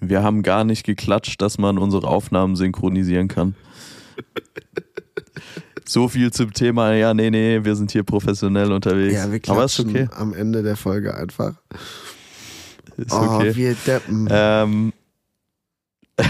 [0.00, 3.54] Wir haben gar nicht geklatscht, dass man unsere Aufnahmen synchronisieren kann.
[5.84, 9.14] so viel zum Thema, ja, nee, nee, wir sind hier professionell unterwegs.
[9.14, 10.08] ja, wir Aber ist klatschen okay.
[10.14, 11.54] am Ende der Folge einfach.
[12.96, 13.54] Ist Oh, okay.
[13.56, 14.28] wir deppen.
[14.30, 14.92] Ähm,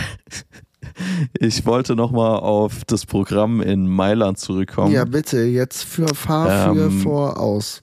[1.38, 4.92] ich wollte nochmal auf das Programm in Mailand zurückkommen.
[4.92, 7.82] ja, bitte, jetzt für Fahr für Ähm, vor aus.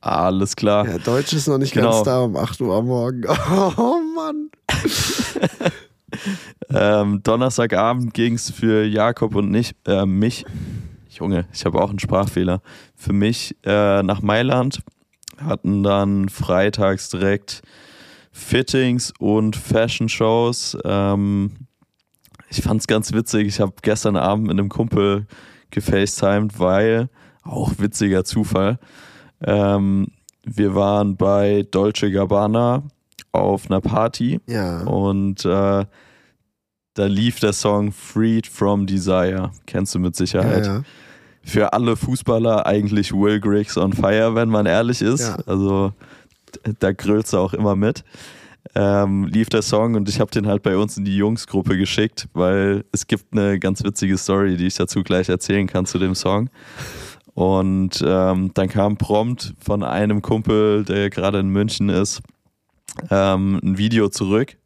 [0.00, 0.86] Alles klar.
[0.86, 1.90] Ja, Deutsch ist noch nicht Genau.
[1.90, 3.24] ganz da um 8 Uhr am Morgen.
[3.76, 4.50] Oh Mann.
[6.70, 10.44] Ähm, Donnerstagabend ging es für Jakob und nicht, äh, mich,
[11.10, 12.62] Junge, ich habe auch einen Sprachfehler,
[12.94, 14.80] für mich äh, nach Mailand,
[15.38, 17.62] hatten dann freitags direkt
[18.32, 20.78] Fittings und Fashion-Shows.
[20.84, 21.52] Ähm,
[22.50, 25.26] ich fand es ganz witzig, ich habe gestern Abend mit einem Kumpel
[25.70, 27.08] gefacetimed, weil,
[27.42, 28.78] auch witziger Zufall,
[29.42, 30.08] ähm,
[30.44, 32.82] wir waren bei Dolce Gabbana
[33.32, 34.82] auf einer Party Ja.
[34.84, 35.84] und äh,
[36.94, 39.50] da lief der Song Freed from Desire.
[39.66, 40.66] Kennst du mit Sicherheit.
[40.66, 40.82] ja, ja.
[41.44, 45.24] Für alle Fußballer eigentlich Will Griggs on Fire, wenn man ehrlich ist.
[45.46, 45.92] Also
[46.80, 48.04] da grölst du auch immer mit.
[48.74, 52.28] Ähm, lief der Song und ich habe den halt bei uns in die Jungsgruppe geschickt,
[52.34, 56.14] weil es gibt eine ganz witzige Story, die ich dazu gleich erzählen kann zu dem
[56.14, 56.50] Song.
[57.38, 62.20] Und ähm, dann kam prompt von einem Kumpel, der gerade in München ist,
[63.12, 64.56] ähm, ein Video zurück.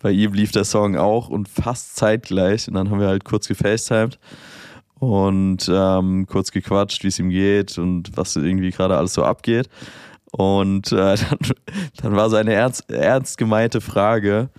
[0.00, 2.68] Bei ihm lief der Song auch und fast zeitgleich.
[2.68, 4.18] Und dann haben wir halt kurz gefacetimed
[4.98, 9.70] und ähm, kurz gequatscht, wie es ihm geht und was irgendwie gerade alles so abgeht.
[10.30, 11.38] Und äh, dann,
[12.02, 14.50] dann war seine ernst, ernst gemeinte Frage: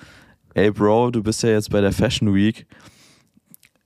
[0.55, 2.65] Ey, Bro, du bist ja jetzt bei der Fashion Week.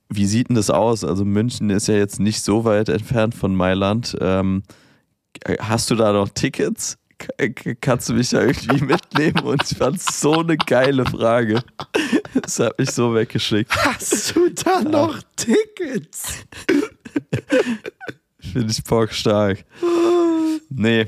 [0.08, 1.04] Wie sieht denn das aus?
[1.04, 4.16] Also, München ist ja jetzt nicht so weit entfernt von Mailand.
[4.20, 4.62] Ähm,
[5.60, 6.96] hast du da noch Tickets?
[7.18, 9.40] K- Kannst du mich da irgendwie mitnehmen?
[9.40, 11.62] Und ich fand es so eine geile Frage.
[12.40, 13.74] Das hat mich so weggeschickt.
[13.84, 16.44] Hast du da noch Tickets?
[18.38, 19.64] Finde ich bockstark.
[20.70, 21.06] Nee.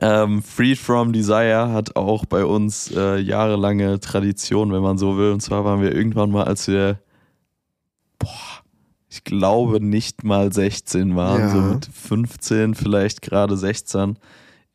[0.00, 5.30] Ähm, Freed from Desire hat auch bei uns äh, jahrelange Tradition, wenn man so will.
[5.32, 6.98] Und zwar waren wir irgendwann mal, als wir,
[8.18, 8.28] boah,
[9.08, 11.48] ich glaube nicht mal 16 waren, Ja.
[11.50, 14.16] so mit 15, vielleicht gerade 16,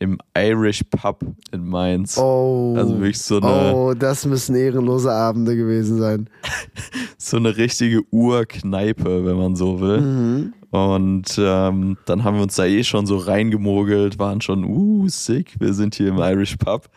[0.02, 2.18] im Irish Pub in Mainz.
[2.18, 2.74] Oh.
[2.78, 6.30] Also wirklich so eine, Oh, das müssen ehrenlose Abende gewesen sein.
[7.18, 10.02] so eine richtige Urkneipe, wenn man so will.
[10.02, 10.54] Mhm.
[10.72, 15.60] Und ähm, dann haben wir uns da eh schon so reingemogelt, waren schon, uh, sick,
[15.60, 16.90] wir sind hier im Irish Pub.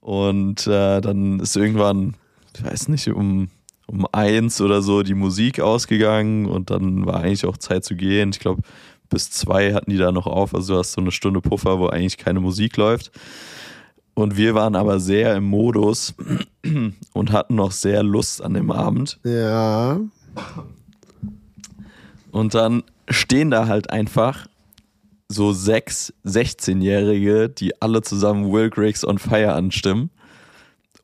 [0.00, 2.14] Und äh, dann ist irgendwann,
[2.56, 3.48] ich weiß nicht, um,
[3.86, 8.30] um eins oder so die Musik ausgegangen und dann war eigentlich auch Zeit zu gehen.
[8.30, 8.62] Ich glaube,
[9.10, 11.86] bis zwei hatten die da noch auf, also du hast so eine Stunde Puffer, wo
[11.86, 13.10] eigentlich keine Musik läuft.
[14.14, 16.14] Und wir waren aber sehr im Modus
[17.12, 19.18] und hatten noch sehr Lust an dem Abend.
[19.24, 20.00] Ja.
[22.30, 24.46] Und dann stehen da halt einfach
[25.28, 30.10] so sechs 16-Jährige, die alle zusammen Will Griggs on Fire anstimmen.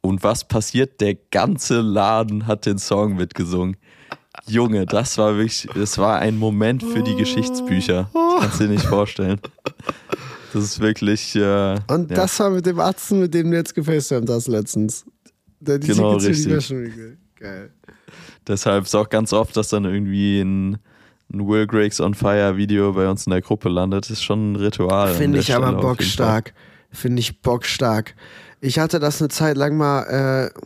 [0.03, 1.01] Und was passiert?
[1.01, 3.77] Der ganze Laden hat den Song mitgesungen.
[4.47, 8.11] Junge, das war wirklich, das war ein Moment für die Geschichtsbücher.
[8.13, 9.41] Das kannst du dir nicht vorstellen.
[10.53, 11.37] Das ist wirklich.
[11.37, 12.17] Äh, Und ja.
[12.17, 15.05] das war mit dem Atzen, mit dem du jetzt gefacetimed hast letztens.
[15.61, 17.19] Der die Genau, Tickets richtig.
[17.39, 17.71] Geil.
[18.47, 20.79] Deshalb ist auch ganz oft, dass dann irgendwie ein
[21.33, 24.57] ein Will Griggs on Fire Video bei uns in der Gruppe landet, ist schon ein
[24.57, 25.15] Ritual.
[25.15, 26.55] Finde ich aber bockstark.
[26.91, 28.15] Finde ich bockstark.
[28.61, 30.61] Ich hatte das eine Zeit lang mal äh,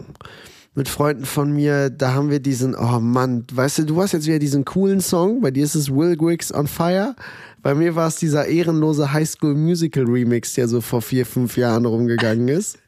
[0.74, 4.26] mit Freunden von mir, da haben wir diesen, oh Mann, weißt du, du hast jetzt
[4.26, 7.14] wieder diesen coolen Song, bei dir ist es Will Griggs on Fire.
[7.62, 11.86] Bei mir war es dieser ehrenlose Highschool Musical Remix, der so vor vier, fünf Jahren
[11.86, 12.78] rumgegangen ist.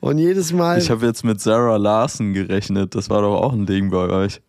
[0.00, 0.76] Und jedes Mal.
[0.76, 2.94] Ich habe jetzt mit Sarah Larson gerechnet.
[2.94, 4.42] Das war doch auch ein Ding bei euch.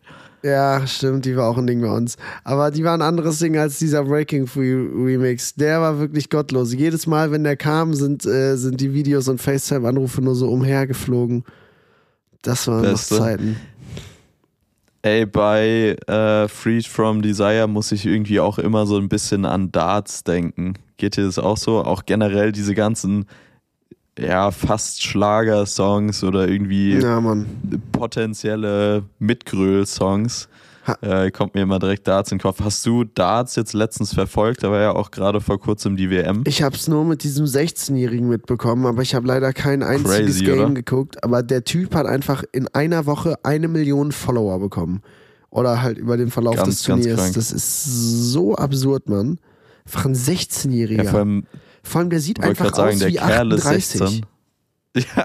[0.44, 2.18] Ja, stimmt, die war auch ein Ding bei uns.
[2.44, 5.54] Aber die war ein anderes Ding als dieser Breaking Free Remix.
[5.54, 6.74] Der war wirklich gottlos.
[6.74, 11.44] Jedes Mal, wenn der kam, sind, äh, sind die Videos und FaceTime-Anrufe nur so umhergeflogen.
[12.42, 13.14] Das waren Beste.
[13.14, 13.56] noch Zeiten.
[15.00, 19.72] Ey, bei äh, Freed from Desire muss ich irgendwie auch immer so ein bisschen an
[19.72, 20.74] Darts denken.
[20.98, 21.82] Geht dir das auch so?
[21.82, 23.24] Auch generell diese ganzen
[24.18, 27.20] ja, fast Schlager-Songs oder irgendwie ja,
[27.92, 30.48] potenzielle Mitgröl-Songs.
[31.00, 32.60] Äh, kommt mir immer direkt Darts in den Kopf.
[32.62, 34.62] Hast du Darts jetzt letztens verfolgt?
[34.62, 36.44] Da war ja auch gerade vor kurzem die WM.
[36.46, 40.44] Ich habe es nur mit diesem 16-Jährigen mitbekommen, aber ich habe leider kein einziges Crazy,
[40.44, 40.74] Game oder?
[40.74, 41.24] geguckt.
[41.24, 45.00] Aber der Typ hat einfach in einer Woche eine Million Follower bekommen.
[45.48, 47.32] Oder halt über den Verlauf ganz, des Turniers.
[47.32, 47.84] Das ist
[48.32, 49.38] so absurd, Mann.
[49.86, 51.04] Einfach ein 16-Jähriger.
[51.04, 51.46] Ja, vor allem
[51.84, 53.78] vor allem, der sieht einfach sagen, aus der wie Kerl 38.
[53.78, 54.26] Ist 16.
[54.96, 55.24] Ja,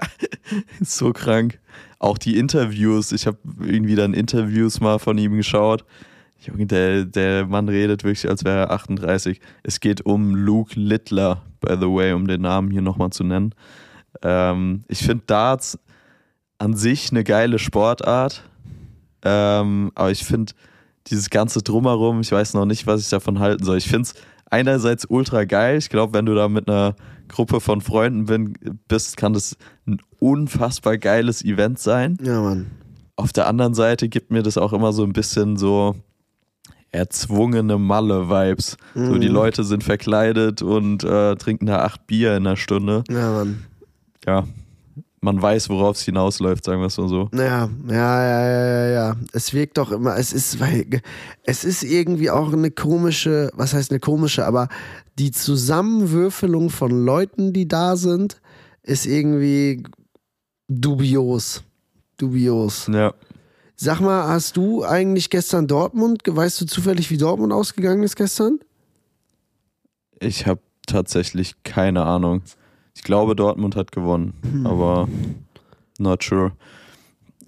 [0.80, 1.60] so krank.
[2.00, 3.12] Auch die Interviews.
[3.12, 5.84] Ich habe irgendwie dann Interviews mal von ihm geschaut.
[6.40, 9.40] Junge, der, der Mann redet wirklich, als wäre er 38.
[9.62, 13.54] Es geht um Luke Littler, by the way, um den Namen hier nochmal zu nennen.
[14.22, 15.78] Ähm, ich finde Darts
[16.58, 18.42] an sich eine geile Sportart.
[19.22, 20.52] Ähm, aber ich finde
[21.06, 23.78] dieses ganze Drumherum, ich weiß noch nicht, was ich davon halten soll.
[23.78, 24.14] Ich finde es
[24.50, 25.78] einerseits ultra geil.
[25.78, 26.94] Ich glaube, wenn du da mit einer
[27.28, 28.54] Gruppe von Freunden bin,
[28.88, 32.18] bist, kann das ein unfassbar geiles Event sein.
[32.22, 32.70] Ja, Mann.
[33.16, 35.94] Auf der anderen Seite gibt mir das auch immer so ein bisschen so
[36.90, 38.76] erzwungene Malle-Vibes.
[38.94, 39.06] Mhm.
[39.06, 39.34] So, die mhm.
[39.34, 43.04] Leute sind verkleidet und äh, trinken da acht Bier in einer Stunde.
[43.08, 43.64] Ja, Mann.
[44.26, 44.44] Ja,
[45.20, 47.28] man weiß, worauf es hinausläuft, sagen wir es mal so.
[47.34, 49.16] Ja, ja, ja, ja, ja, ja.
[49.32, 51.02] Es wirkt doch immer, es ist, weil,
[51.44, 54.68] es ist irgendwie auch eine komische, was heißt eine komische, aber
[55.18, 58.40] die Zusammenwürfelung von Leuten, die da sind,
[58.82, 59.82] ist irgendwie
[60.68, 61.62] dubios.
[62.16, 62.86] Dubios.
[62.86, 63.14] Ja.
[63.76, 68.60] Sag mal, hast du eigentlich gestern Dortmund, weißt du zufällig, wie Dortmund ausgegangen ist gestern?
[70.18, 72.42] Ich habe tatsächlich keine Ahnung.
[72.94, 74.66] Ich glaube, Dortmund hat gewonnen, hm.
[74.66, 75.08] aber
[75.98, 76.52] not sure.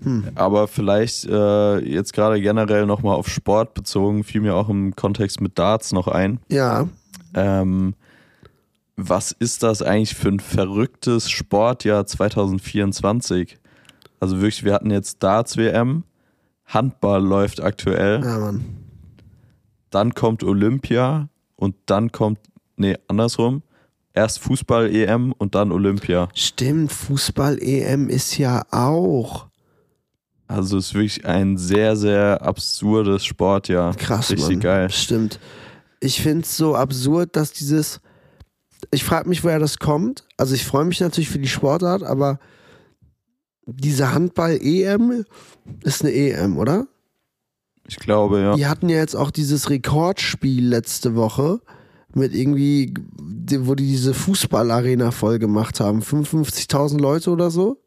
[0.02, 0.30] Hm.
[0.34, 5.40] Aber vielleicht äh, jetzt gerade generell nochmal auf Sport bezogen, fiel mir auch im Kontext
[5.40, 6.40] mit Darts noch ein.
[6.48, 6.88] Ja.
[7.34, 7.94] Ähm,
[8.96, 13.58] was ist das eigentlich für ein verrücktes Sportjahr 2024?
[14.20, 16.04] Also wirklich, wir hatten jetzt Darts-WM,
[16.66, 18.22] Handball läuft aktuell.
[18.22, 18.64] Ja, Mann.
[19.90, 22.38] Dann kommt Olympia und dann kommt,
[22.76, 23.62] nee, andersrum
[24.14, 26.28] erst Fußball-EM und dann Olympia.
[26.34, 29.46] Stimmt, Fußball-EM ist ja auch.
[30.48, 33.94] Also es ist wirklich ein sehr, sehr absurdes Sportjahr.
[33.94, 34.60] Krass, Richtig Mann.
[34.60, 34.90] geil.
[34.90, 35.40] Stimmt.
[36.00, 38.00] Ich finde es so absurd, dass dieses.
[38.90, 40.24] Ich frage mich, woher das kommt.
[40.36, 42.40] Also ich freue mich natürlich für die Sportart, aber
[43.64, 45.24] diese Handball-EM
[45.84, 46.88] ist eine EM, oder?
[47.86, 48.56] Ich glaube, ja.
[48.56, 51.60] Die hatten ja jetzt auch dieses Rekordspiel letzte Woche
[52.14, 52.94] mit irgendwie,
[53.60, 56.00] wo die diese Fußballarena voll gemacht haben.
[56.00, 57.82] 55.000 Leute oder so.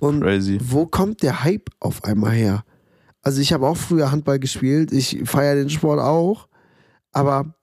[0.00, 0.58] Und Crazy.
[0.62, 2.64] wo kommt der Hype auf einmal her?
[3.22, 6.48] Also ich habe auch früher Handball gespielt, ich feiere den Sport auch,
[7.12, 7.56] aber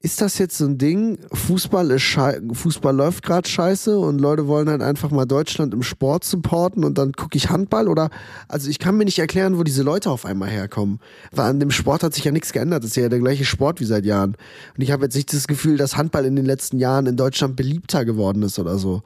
[0.00, 1.18] ist das jetzt so ein Ding?
[1.32, 2.16] Fußball ist
[2.52, 6.98] Fußball läuft gerade scheiße und Leute wollen halt einfach mal Deutschland im Sport supporten und
[6.98, 8.10] dann gucke ich Handball oder
[8.46, 11.00] also ich kann mir nicht erklären, wo diese Leute auf einmal herkommen,
[11.32, 12.84] weil an dem Sport hat sich ja nichts geändert.
[12.84, 14.36] Das ist ja der gleiche Sport wie seit Jahren.
[14.76, 17.56] Und ich habe jetzt nicht das Gefühl, dass Handball in den letzten Jahren in Deutschland
[17.56, 19.02] beliebter geworden ist oder so.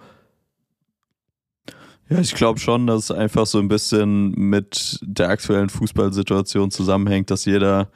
[2.11, 7.31] Ja, ich glaube schon, dass es einfach so ein bisschen mit der aktuellen Fußballsituation zusammenhängt,
[7.31, 7.89] dass jeder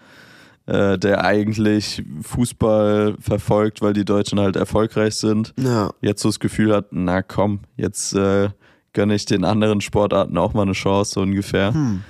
[0.66, 5.90] äh, der eigentlich Fußball verfolgt, weil die Deutschen halt erfolgreich sind, ja.
[6.00, 8.50] jetzt so das Gefühl hat, na komm, jetzt äh,
[8.92, 11.72] gönne ich den anderen Sportarten auch mal eine Chance, so ungefähr.
[11.72, 12.02] Hm.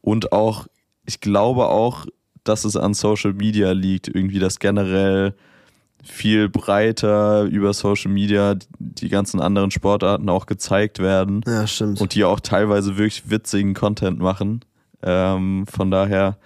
[0.00, 0.66] Und auch,
[1.06, 2.06] ich glaube auch,
[2.44, 5.34] dass es an Social Media liegt, irgendwie, dass generell
[6.04, 11.40] viel breiter über Social Media die ganzen anderen Sportarten auch gezeigt werden.
[11.46, 12.00] Ja, stimmt.
[12.00, 14.60] Und die auch teilweise wirklich witzigen Content machen.
[15.02, 16.36] Ähm, von daher,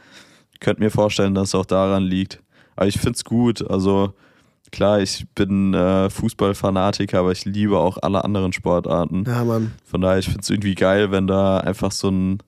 [0.61, 2.41] könnte mir vorstellen, dass es auch daran liegt.
[2.77, 3.69] Aber ich finde es gut.
[3.69, 4.15] Also
[4.71, 9.25] klar, ich bin äh, Fußballfanatiker, aber ich liebe auch alle anderen Sportarten.
[9.27, 9.73] Ja, Mann.
[9.85, 12.39] Von daher, ich finde es irgendwie geil, wenn da einfach so ein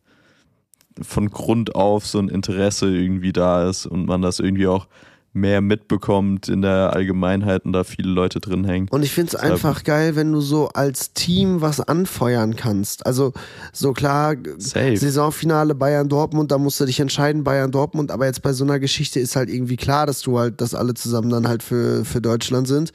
[1.03, 4.87] von Grund auf so ein Interesse irgendwie da ist und man das irgendwie auch
[5.33, 8.89] mehr mitbekommt in der Allgemeinheit und da viele Leute drin hängen.
[8.91, 13.07] Und ich finde es einfach geil, wenn du so als Team was anfeuern kannst.
[13.07, 13.33] Also
[13.73, 14.97] so klar, Safe.
[14.97, 19.37] Saisonfinale Bayern-Dortmund, da musst du dich entscheiden, Bayern-Dortmund, aber jetzt bei so einer Geschichte ist
[19.37, 22.93] halt irgendwie klar, dass du halt, dass alle zusammen dann halt für, für Deutschland sind.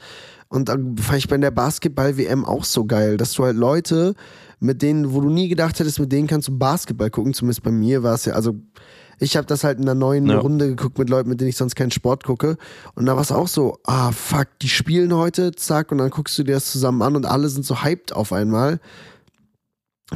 [0.48, 4.14] Und dann fand ich bei der Basketball-WM auch so geil, dass du halt Leute,
[4.60, 7.70] mit denen, wo du nie gedacht hättest, mit denen kannst du Basketball gucken, zumindest bei
[7.70, 8.56] mir war es ja, also
[9.18, 10.38] ich habe das halt in einer neuen ja.
[10.38, 12.56] Runde geguckt mit Leuten, mit denen ich sonst keinen Sport gucke.
[12.94, 16.38] Und da war es auch so, ah, fuck, die spielen heute, zack, und dann guckst
[16.38, 18.80] du dir das zusammen an und alle sind so hyped auf einmal.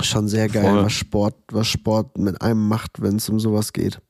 [0.01, 0.85] Schon sehr geil, Voll.
[0.85, 4.01] was Sport, was Sport mit einem macht, wenn es um sowas geht.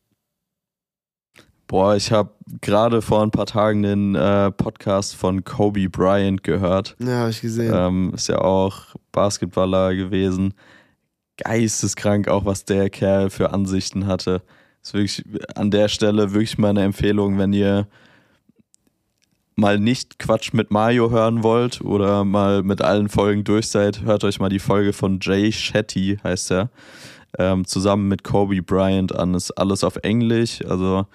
[1.67, 6.97] Boah, ich habe gerade vor ein paar Tagen den äh, Podcast von Kobe Bryant gehört.
[6.99, 7.73] Ja, habe ich gesehen.
[7.73, 10.53] Ähm, ist ja auch Basketballer gewesen.
[11.37, 14.43] Geisteskrank auch, was der Kerl für Ansichten hatte.
[14.83, 17.87] Ist wirklich an der Stelle wirklich meine Empfehlung, wenn ihr
[19.57, 24.25] mal nicht Quatsch mit Mario hören wollt oder mal mit allen Folgen durch seid, hört
[24.25, 26.71] euch mal die Folge von Jay Shetty, heißt er,
[27.39, 29.35] ähm, zusammen mit Kobe Bryant an.
[29.35, 31.07] Ist alles auf Englisch, also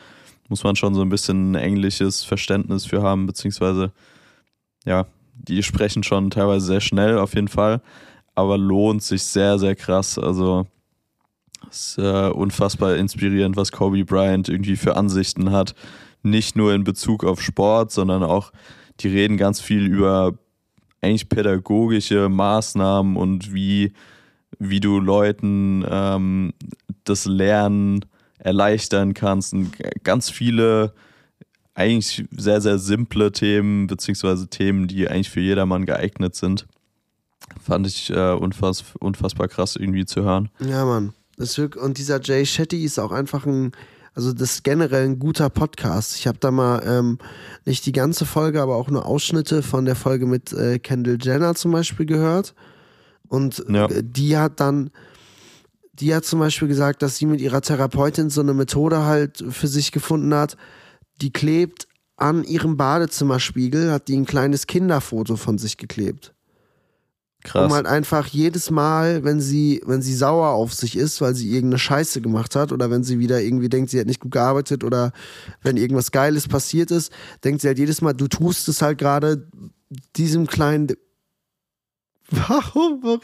[0.48, 3.92] muss man schon so ein bisschen englisches Verständnis für haben, beziehungsweise
[4.86, 7.82] ja, die sprechen schon teilweise sehr schnell auf jeden Fall,
[8.36, 10.20] aber lohnt sich sehr, sehr krass.
[10.20, 10.68] Also
[11.70, 15.76] es ist äh, unfassbar inspirierend, was Kobe Bryant irgendwie für Ansichten hat.
[16.24, 18.52] Nicht nur in Bezug auf Sport, sondern auch,
[19.00, 20.34] die reden ganz viel über
[21.02, 23.94] eigentlich pädagogische Maßnahmen und wie,
[24.58, 26.54] wie du Leuten ähm,
[27.04, 28.06] das Lernen
[28.40, 29.54] erleichtern kannst.
[29.54, 29.74] Und
[30.04, 30.94] ganz viele
[31.76, 36.66] eigentlich sehr, sehr simple Themen, beziehungsweise Themen, die eigentlich für jedermann geeignet sind.
[37.62, 40.50] Fand ich äh, unfass, unfassbar krass irgendwie zu hören.
[40.60, 41.14] Ja, Mann.
[41.38, 43.72] Das wirklich, und dieser Jay Shetty ist auch einfach ein,
[44.14, 46.16] also das ist generell ein guter Podcast.
[46.16, 47.18] Ich habe da mal ähm,
[47.66, 51.56] nicht die ganze Folge, aber auch nur Ausschnitte von der Folge mit äh, Kendall Jenner
[51.56, 52.56] zum Beispiel gehört.
[53.28, 53.88] Und ja.
[53.88, 54.92] Äh, die hat dann,
[55.94, 59.68] die hat zum Beispiel gesagt, dass sie mit ihrer Therapeutin so eine Methode halt für
[59.68, 60.56] sich gefunden hat,
[61.22, 66.35] die klebt an ihrem Badezimmerspiegel, hat die ein kleines Kinderfoto von sich geklebt.
[67.46, 67.68] Krass.
[67.68, 71.52] Um halt einfach jedes Mal, wenn sie, wenn sie sauer auf sich ist, weil sie
[71.52, 74.84] irgendeine Scheiße gemacht hat oder wenn sie wieder irgendwie denkt, sie hat nicht gut gearbeitet
[74.84, 75.12] oder
[75.62, 79.48] wenn irgendwas Geiles passiert ist, denkt sie halt jedes Mal, du tust es halt gerade
[80.16, 80.88] diesem kleinen.
[82.32, 83.22] Warum?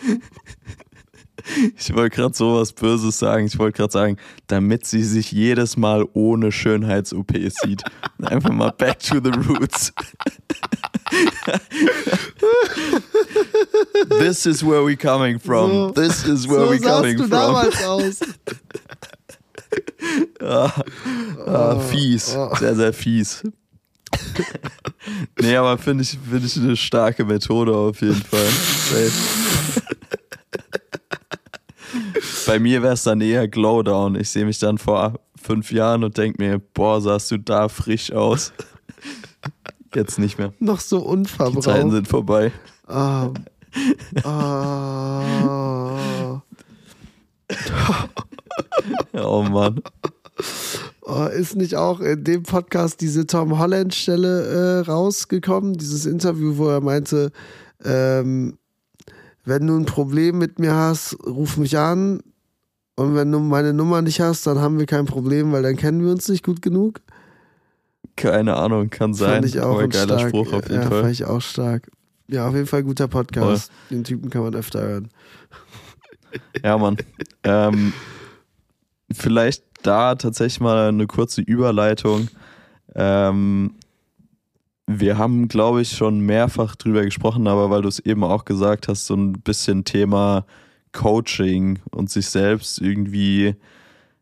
[1.76, 3.48] Ich wollte gerade sowas Böses sagen.
[3.48, 7.32] Ich wollte gerade sagen, damit sie sich jedes Mal ohne Schönheits-OP
[7.64, 7.84] sieht.
[8.22, 9.92] Einfach mal back to the roots.
[14.19, 15.71] This is where we coming from.
[15.71, 17.32] So, This is where so we coming du from.
[17.32, 18.19] damals aus.
[20.41, 20.82] ah,
[21.47, 22.36] ah, fies.
[22.36, 22.54] Oh.
[22.56, 23.43] Sehr, sehr fies.
[25.39, 28.47] nee, aber finde ich, find ich eine starke Methode auf jeden Fall.
[32.45, 34.15] Bei mir wäre es dann eher Glowdown.
[34.15, 38.12] Ich sehe mich dann vor fünf Jahren und denke mir, boah, sahst du da frisch
[38.12, 38.52] aus.
[39.94, 40.54] Jetzt nicht mehr.
[40.60, 41.58] Noch so unverbraucht.
[41.58, 42.52] Die Zeiten sind vorbei.
[42.92, 43.34] Um,
[44.26, 46.42] oh.
[49.14, 49.82] oh Mann.
[51.04, 55.74] Oh, ist nicht auch in dem Podcast diese Tom Holland-Stelle äh, rausgekommen?
[55.74, 57.32] Dieses Interview, wo er meinte,
[57.84, 58.58] ähm,
[59.46, 62.22] wenn du ein Problem mit mir hast, ruf mich an.
[62.96, 66.04] Und wenn du meine Nummer nicht hast, dann haben wir kein Problem, weil dann kennen
[66.04, 67.02] wir uns nicht gut genug.
[68.15, 69.41] Keine Ahnung, kann sein.
[69.41, 71.02] Fand ich auch aber ein geiler stark, Spruch auf jeden ja, Fall.
[71.02, 71.91] Fand ich auch stark.
[72.28, 73.71] Ja, auf jeden Fall guter Podcast.
[73.71, 73.97] Voll.
[73.97, 75.10] Den Typen kann man öfter hören.
[76.63, 76.95] Ja, Mann.
[77.43, 77.91] ähm,
[79.12, 82.30] vielleicht da tatsächlich mal eine kurze Überleitung.
[82.95, 83.76] Ähm,
[84.88, 88.88] wir haben, glaube ich, schon mehrfach drüber gesprochen, aber weil du es eben auch gesagt
[88.88, 90.45] hast, so ein bisschen Thema
[90.91, 93.56] Coaching und sich selbst irgendwie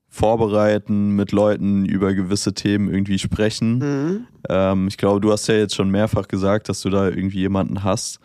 [0.10, 3.78] vorbereiten, mit Leuten über gewisse Themen irgendwie sprechen.
[3.78, 4.28] Mhm.
[4.50, 7.84] Ähm, ich glaube, du hast ja jetzt schon mehrfach gesagt, dass du da irgendwie jemanden
[7.84, 8.20] hast.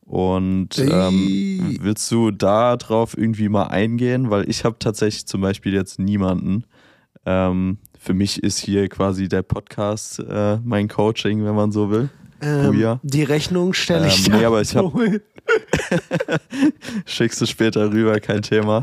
[0.00, 4.30] Und ähm, willst du da drauf irgendwie mal eingehen?
[4.30, 6.64] Weil ich habe tatsächlich zum Beispiel jetzt niemanden.
[7.26, 12.10] Ähm, für mich ist hier quasi der Podcast äh, mein Coaching, wenn man so will.
[12.42, 15.22] Ähm, die Rechnung stelle ich ähm, Nee, aber ich habe.
[17.06, 18.82] Schickst du später rüber, kein Thema.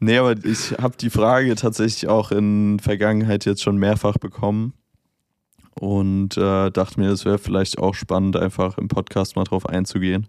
[0.00, 4.72] Nee, aber ich habe die Frage tatsächlich auch in Vergangenheit jetzt schon mehrfach bekommen
[5.80, 10.28] und äh, dachte mir, es wäre vielleicht auch spannend, einfach im Podcast mal drauf einzugehen.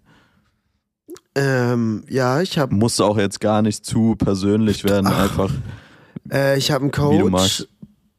[1.35, 2.73] Ähm, ja, ich habe.
[2.73, 5.23] Muss auch jetzt gar nicht zu persönlich werden, Ach.
[5.23, 5.51] einfach
[6.31, 7.15] Äh, ich habe einen Coach.
[7.15, 7.67] Wie du magst.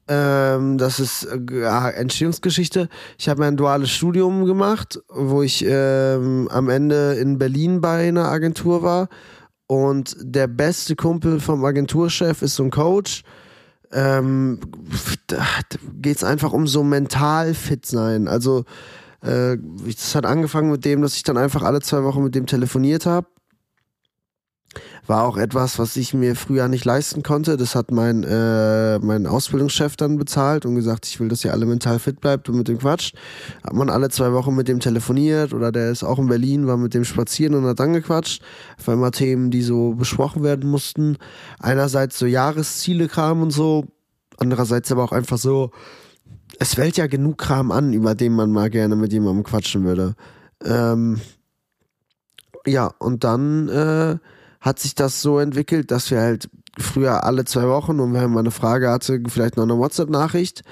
[0.08, 2.88] Ähm, das ist äh, Entstehungsgeschichte.
[3.16, 8.28] Ich habe ein duales Studium gemacht, wo ich ähm, am Ende in Berlin bei einer
[8.28, 9.08] Agentur war.
[9.70, 13.22] Und der beste Kumpel vom Agenturchef ist so ein Coach.
[13.92, 14.58] Ähm,
[15.28, 15.46] da
[16.02, 18.26] geht es einfach um so mental fit sein.
[18.26, 18.64] Also,
[19.22, 19.56] äh,
[19.86, 23.06] das hat angefangen mit dem, dass ich dann einfach alle zwei Wochen mit dem telefoniert
[23.06, 23.28] habe
[25.10, 27.56] war auch etwas, was ich mir früher nicht leisten konnte.
[27.56, 31.66] Das hat mein, äh, mein Ausbildungschef dann bezahlt und gesagt, ich will, dass ihr alle
[31.66, 33.12] mental fit bleibt und mit dem Quatsch.
[33.64, 36.76] Hat man alle zwei Wochen mit dem telefoniert oder der ist auch in Berlin, war
[36.76, 38.40] mit dem spazieren und hat dann gequatscht.
[38.78, 41.18] Auf einmal Themen, die so besprochen werden mussten.
[41.58, 43.86] Einerseits so Jahresziele Kram und so.
[44.38, 45.72] Andererseits aber auch einfach so,
[46.60, 50.14] es fällt ja genug Kram an, über den man mal gerne mit jemandem quatschen würde.
[50.64, 51.20] Ähm,
[52.64, 54.16] ja, und dann äh,
[54.60, 58.40] hat sich das so entwickelt, dass wir halt früher alle zwei Wochen und wenn man
[58.40, 60.62] eine Frage hatte, vielleicht noch eine WhatsApp-Nachricht.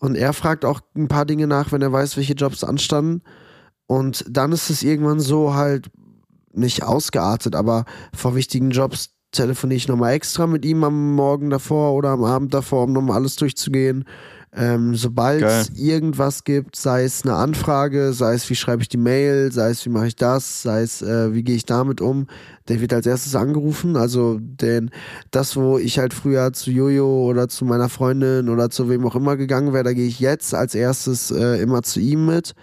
[0.00, 3.22] Und er fragt auch ein paar Dinge nach, wenn er weiß, welche Jobs anstanden.
[3.86, 5.90] Und dann ist es irgendwann so halt
[6.52, 7.84] nicht ausgeartet, aber
[8.14, 12.54] vor wichtigen Jobs telefoniere ich nochmal extra mit ihm am Morgen davor oder am Abend
[12.54, 14.04] davor, um nochmal alles durchzugehen.
[14.56, 18.96] Ähm, Sobald es irgendwas gibt, sei es eine Anfrage, sei es wie schreibe ich die
[18.96, 22.26] Mail, sei es wie mache ich das, sei es äh, wie gehe ich damit um,
[22.68, 23.96] der wird als erstes angerufen.
[23.96, 24.90] Also denn
[25.30, 29.16] das, wo ich halt früher zu Jojo oder zu meiner Freundin oder zu wem auch
[29.16, 32.54] immer gegangen wäre, da gehe ich jetzt als erstes äh, immer zu ihm mit.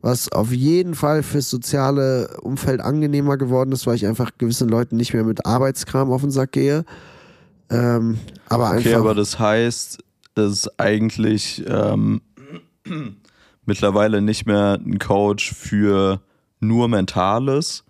[0.00, 4.96] Was auf jeden Fall fürs soziale Umfeld angenehmer geworden ist, weil ich einfach gewissen Leuten
[4.96, 6.84] nicht mehr mit Arbeitskram auf den Sack gehe.
[7.70, 8.18] Ähm,
[8.48, 8.86] aber einfach.
[8.86, 10.02] Okay, aber das heißt,
[10.36, 12.22] ist eigentlich ähm,
[13.66, 16.20] mittlerweile nicht mehr ein Coach für
[16.60, 17.84] nur Mentales,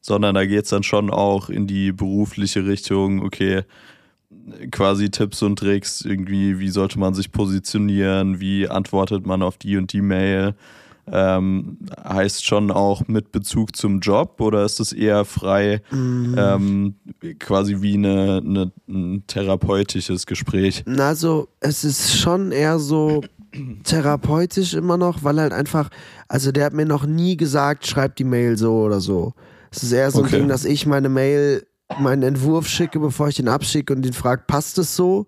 [0.00, 3.64] sondern da geht es dann schon auch in die berufliche Richtung, okay,
[4.70, 9.76] quasi Tipps und Tricks, irgendwie, wie sollte man sich positionieren, wie antwortet man auf die
[9.76, 10.54] und die Mail,
[11.10, 16.34] ähm, heißt schon auch mit Bezug zum Job oder ist es eher frei, mm.
[16.36, 16.94] ähm,
[17.38, 20.84] quasi wie eine, eine, ein therapeutisches Gespräch?
[20.98, 23.22] Also es ist schon eher so
[23.84, 25.90] therapeutisch immer noch, weil halt einfach,
[26.28, 29.34] also der hat mir noch nie gesagt, schreib die Mail so oder so.
[29.70, 30.36] Es ist eher so okay.
[30.36, 31.66] ein Ding, dass ich meine Mail,
[31.98, 35.26] meinen Entwurf schicke, bevor ich den abschicke und ihn frage, passt es so?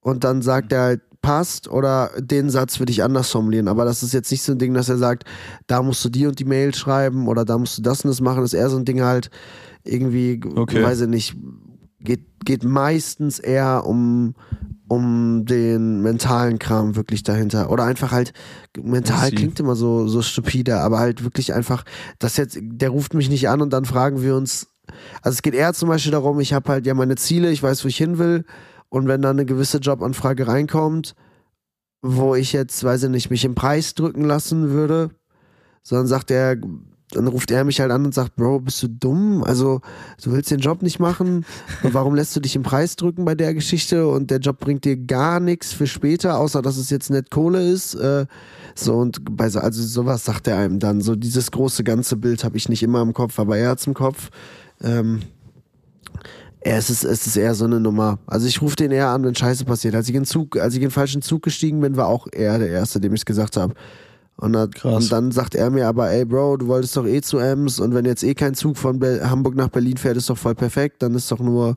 [0.00, 3.68] Und dann sagt er halt, passt oder den Satz würde ich anders formulieren.
[3.68, 5.24] Aber das ist jetzt nicht so ein Ding, dass er sagt,
[5.66, 8.20] da musst du die und die Mail schreiben oder da musst du das und das
[8.20, 8.42] machen.
[8.42, 9.30] Das ist eher so ein Ding halt
[9.84, 10.82] irgendwie, okay.
[10.82, 11.36] weiß ich nicht,
[12.00, 14.34] geht, geht meistens eher um,
[14.86, 17.70] um den mentalen Kram wirklich dahinter.
[17.70, 18.34] Oder einfach halt,
[18.80, 21.84] mental klingt immer so, so stupide, aber halt wirklich einfach,
[22.18, 24.68] das jetzt, der ruft mich nicht an und dann fragen wir uns,
[25.22, 27.82] also es geht eher zum Beispiel darum, ich habe halt ja meine Ziele, ich weiß,
[27.84, 28.44] wo ich hin will
[28.94, 31.16] und wenn da eine gewisse Jobanfrage reinkommt,
[32.00, 35.10] wo ich jetzt, weiß ich nicht, mich im Preis drücken lassen würde,
[35.82, 36.54] sondern sagt er,
[37.10, 39.42] dann ruft er mich halt an und sagt, Bro, bist du dumm?
[39.42, 39.80] Also,
[40.22, 41.44] du willst den Job nicht machen?
[41.82, 44.06] warum lässt du dich im Preis drücken bei der Geschichte?
[44.06, 47.68] Und der Job bringt dir gar nichts für später, außer dass es jetzt nicht Kohle
[47.68, 47.96] ist.
[47.96, 48.26] Äh,
[48.76, 51.00] so, und bei so, also sowas sagt er einem dann.
[51.00, 53.94] So dieses große ganze Bild habe ich nicht immer im Kopf, aber er hat's im
[53.94, 54.30] Kopf.
[54.80, 55.22] Ähm,
[56.64, 58.18] es ist, es ist eher so eine Nummer.
[58.26, 59.94] Also ich rufe den eher an, wenn Scheiße passiert.
[59.94, 62.58] Als ich in Zug, als ich in den falschen Zug gestiegen bin, war auch er
[62.58, 63.74] der Erste, dem ich es gesagt habe.
[64.36, 67.78] Und, und, dann sagt er mir aber, ey Bro, du wolltest doch eh zu Ems
[67.78, 70.56] und wenn jetzt eh kein Zug von Be Hamburg nach Berlin fährt, ist doch voll
[70.56, 71.02] perfekt.
[71.04, 71.76] Dann ist doch nur,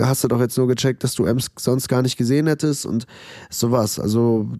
[0.00, 3.06] hast du doch jetzt nur gecheckt, dass du Ems sonst gar nicht gesehen hättest und
[3.50, 3.98] sowas.
[3.98, 4.50] Also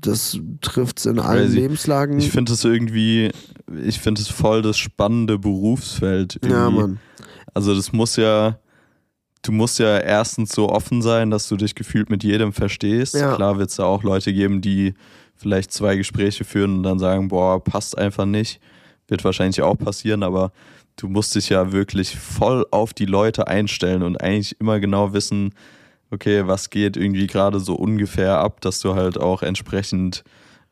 [0.00, 1.56] das trifft es in allen Crazy.
[1.58, 2.18] Lebenslagen.
[2.18, 3.30] Ich finde es irgendwie,
[3.84, 6.40] ich finde es voll das spannende Berufsfeld.
[6.42, 6.52] Irgendwie.
[6.54, 6.98] Ja, Mann.
[7.54, 8.58] Also das muss ja,
[9.42, 13.14] du musst ja erstens so offen sein, dass du dich gefühlt mit jedem verstehst.
[13.14, 13.34] Ja.
[13.34, 14.94] Klar wird es da auch Leute geben, die
[15.36, 18.60] vielleicht zwei Gespräche führen und dann sagen, boah, passt einfach nicht.
[19.08, 20.52] Wird wahrscheinlich auch passieren, aber
[20.96, 25.54] du musst dich ja wirklich voll auf die Leute einstellen und eigentlich immer genau wissen,
[26.10, 30.22] okay, was geht irgendwie gerade so ungefähr ab, dass du halt auch entsprechend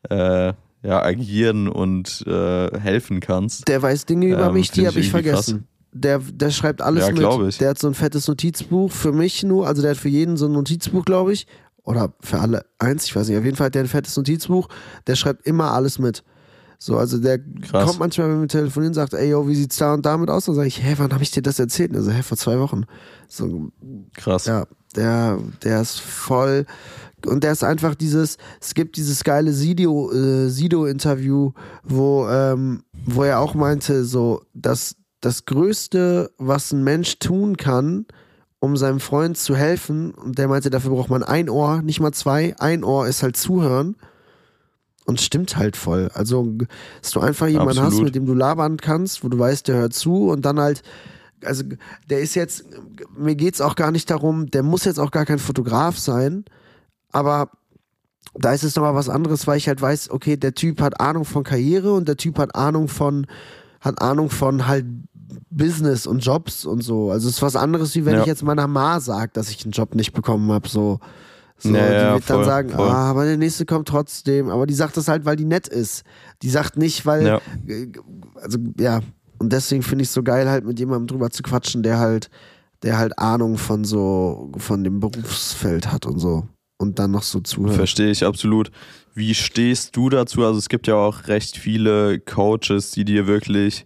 [0.09, 0.53] äh,
[0.83, 3.67] ja, agieren und äh, helfen kannst.
[3.67, 5.59] Der weiß Dinge über ähm, mich, die habe ich vergessen.
[5.59, 5.70] Krass.
[5.93, 7.49] Der, der schreibt alles ja, mit.
[7.49, 7.57] Ich.
[7.57, 10.45] Der hat so ein fettes Notizbuch für mich nur, also der hat für jeden so
[10.45, 11.47] ein Notizbuch, glaube ich.
[11.83, 13.37] Oder für alle eins, ich weiß nicht.
[13.37, 14.69] Auf jeden Fall hat der ein fettes Notizbuch.
[15.07, 16.23] Der schreibt immer alles mit.
[16.83, 17.85] So, also der Krass.
[17.85, 20.45] kommt manchmal, wenn wir telefonieren, sagt, ey, yo, wie sieht's da und damit aus?
[20.45, 21.95] Dann sage ich, hä, wann habe ich dir das erzählt?
[21.95, 22.85] Also, hä, vor zwei Wochen.
[23.27, 23.69] So,
[24.15, 24.45] Krass.
[24.45, 24.65] Ja,
[24.95, 26.65] der, der ist voll.
[27.27, 31.51] Und der ist einfach dieses, es gibt dieses geile Sido, äh, Sido-Interview,
[31.83, 38.05] wo, ähm, wo er auch meinte, so, dass das Größte, was ein Mensch tun kann,
[38.59, 40.11] um seinem Freund zu helfen.
[40.11, 42.55] Und der meinte, dafür braucht man ein Ohr, nicht mal zwei.
[42.59, 43.95] Ein Ohr ist halt zuhören.
[45.05, 46.09] Und stimmt halt voll.
[46.13, 46.47] Also,
[47.01, 47.93] dass du einfach jemanden Absolut.
[47.93, 50.83] hast, mit dem du labern kannst, wo du weißt, der hört zu und dann halt,
[51.43, 51.63] also
[52.09, 52.65] der ist jetzt,
[53.17, 56.45] mir geht es auch gar nicht darum, der muss jetzt auch gar kein Fotograf sein,
[57.11, 57.49] aber
[58.35, 61.25] da ist es nochmal was anderes, weil ich halt weiß, okay, der Typ hat Ahnung
[61.25, 63.25] von Karriere und der Typ hat Ahnung von,
[63.81, 64.85] hat Ahnung von halt
[65.49, 67.11] Business und Jobs und so.
[67.11, 68.21] Also es ist was anderes, wie wenn ja.
[68.21, 70.67] ich jetzt meiner Ma sage, dass ich einen Job nicht bekommen habe.
[70.67, 70.99] So.
[71.63, 74.49] So, ja, die ja, wird voll, dann sagen, ah, aber der nächste kommt trotzdem.
[74.49, 76.03] Aber die sagt das halt, weil die nett ist.
[76.41, 77.41] Die sagt nicht, weil, ja.
[77.67, 77.91] Äh,
[78.41, 79.01] also ja.
[79.37, 82.29] Und deswegen finde ich es so geil, halt mit jemandem drüber zu quatschen, der halt,
[82.81, 86.47] der halt Ahnung von so, von dem Berufsfeld hat und so.
[86.77, 87.75] Und dann noch so zuhört.
[87.75, 88.71] Verstehe ich absolut.
[89.13, 90.43] Wie stehst du dazu?
[90.43, 93.85] Also es gibt ja auch recht viele Coaches, die dir wirklich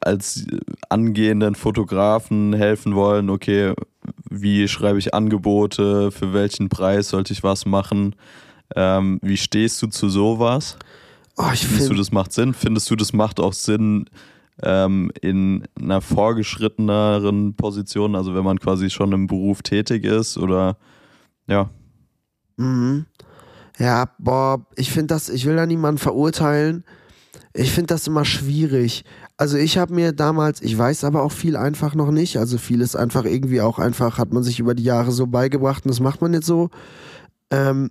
[0.00, 0.46] als
[0.88, 3.74] angehenden Fotografen helfen wollen, okay,
[4.28, 8.14] wie schreibe ich Angebote, für welchen Preis sollte ich was machen,
[8.76, 10.76] ähm, wie stehst du zu sowas?
[11.36, 12.54] Oh, Findest du, das macht Sinn?
[12.54, 14.06] Findest du, das macht auch Sinn
[14.62, 20.76] ähm, in einer vorgeschritteneren Position, also wenn man quasi schon im Beruf tätig ist oder
[21.46, 21.70] ja?
[22.56, 23.06] Mhm.
[23.78, 26.84] Ja, boah, ich finde das, ich will da niemanden verurteilen.
[27.52, 29.04] Ich finde das immer schwierig.
[29.36, 32.36] Also ich habe mir damals, ich weiß aber auch viel einfach noch nicht.
[32.36, 35.90] Also vieles einfach irgendwie auch einfach, hat man sich über die Jahre so beigebracht und
[35.90, 36.70] das macht man jetzt so.
[37.50, 37.90] Ähm,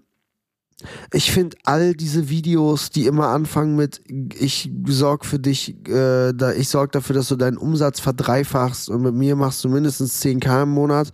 [1.14, 4.02] ich finde all diese Videos, die immer anfangen mit
[4.40, 9.02] ich sorg für dich, äh, da, ich sorge dafür, dass du deinen Umsatz verdreifachst und
[9.02, 11.12] mit mir machst du mindestens 10k im Monat,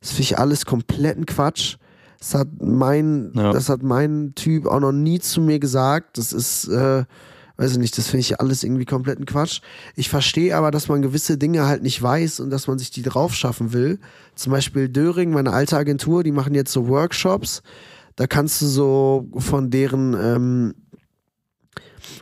[0.00, 1.76] das finde ich alles kompletten Quatsch.
[2.18, 3.52] Das hat mein, ja.
[3.52, 6.18] das hat mein Typ auch noch nie zu mir gesagt.
[6.18, 7.04] Das ist, äh,
[7.58, 9.60] weiß ich nicht, das finde ich alles irgendwie kompletten Quatsch.
[9.96, 13.02] Ich verstehe aber, dass man gewisse Dinge halt nicht weiß und dass man sich die
[13.02, 13.98] drauf schaffen will.
[14.36, 17.62] Zum Beispiel Döring, meine alte Agentur, die machen jetzt so Workshops.
[18.14, 20.74] Da kannst du so von deren, ähm,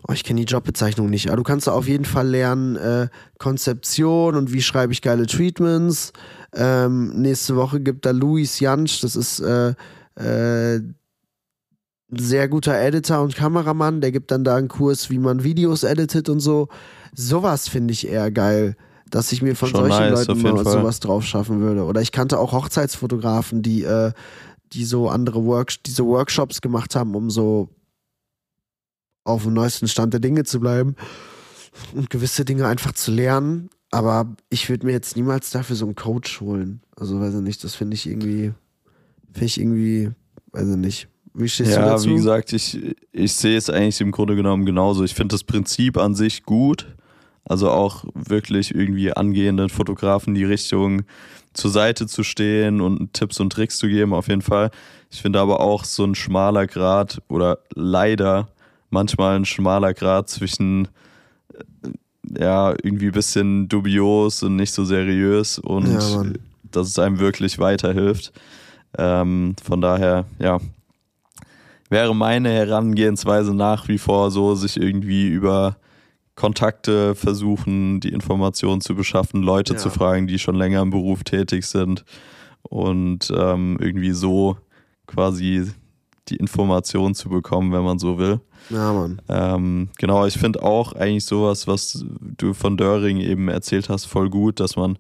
[0.09, 3.09] oh, ich kenne die Jobbezeichnung nicht, aber du kannst da auf jeden Fall lernen, äh,
[3.39, 6.15] Konzeption und wie schreibe ich geile Treatments.
[6.55, 9.75] Ähm, nächste Woche gibt da Luis Jansch, das ist äh,
[10.19, 10.81] äh,
[12.09, 16.29] sehr guter Editor und Kameramann, der gibt dann da einen Kurs, wie man Videos editet
[16.29, 16.69] und so.
[17.15, 18.77] Sowas finde ich eher geil,
[19.11, 21.85] dass ich mir von Schon solchen nice, Leuten mal sowas drauf schaffen würde.
[21.85, 24.13] Oder ich kannte auch Hochzeitsfotografen, die, äh,
[24.73, 27.71] die so andere Work diese Workshops gemacht haben, um so
[29.25, 30.95] auf dem neuesten Stand der Dinge zu bleiben
[31.95, 33.69] und gewisse Dinge einfach zu lernen.
[33.91, 36.83] Aber ich würde mir jetzt niemals dafür so einen Coach holen.
[36.97, 38.53] Also weiß ich nicht, das finde ich irgendwie,
[39.33, 40.11] finde ich irgendwie,
[40.53, 42.09] weiß ich nicht wie stehst ja, du dazu?
[42.09, 45.05] Ja, wie gesagt, ich, ich sehe es eigentlich im Grunde genommen genauso.
[45.05, 46.87] Ich finde das Prinzip an sich gut.
[47.45, 51.03] Also auch wirklich irgendwie angehenden Fotografen die Richtung
[51.53, 54.71] zur Seite zu stehen und Tipps und Tricks zu geben, auf jeden Fall.
[55.11, 58.49] Ich finde aber auch so ein schmaler Grad oder leider
[58.91, 60.89] manchmal ein schmaler Grad zwischen
[61.53, 66.25] äh, ja, irgendwie ein bisschen dubios und nicht so seriös und ja,
[66.65, 68.33] dass es einem wirklich weiterhilft.
[68.99, 70.59] Ähm, von daher, ja,
[71.91, 75.77] wäre meine Herangehensweise nach wie vor so, sich irgendwie über
[76.35, 79.79] Kontakte versuchen, die Informationen zu beschaffen, Leute ja.
[79.79, 82.05] zu fragen, die schon länger im Beruf tätig sind
[82.63, 84.57] und ähm, irgendwie so
[85.07, 85.71] quasi
[86.29, 88.41] die Informationen zu bekommen, wenn man so will.
[88.69, 89.23] Ja, Mann.
[89.29, 94.29] Ähm, genau, ich finde auch eigentlich sowas, was du von Döring eben erzählt hast, voll
[94.29, 94.99] gut, dass man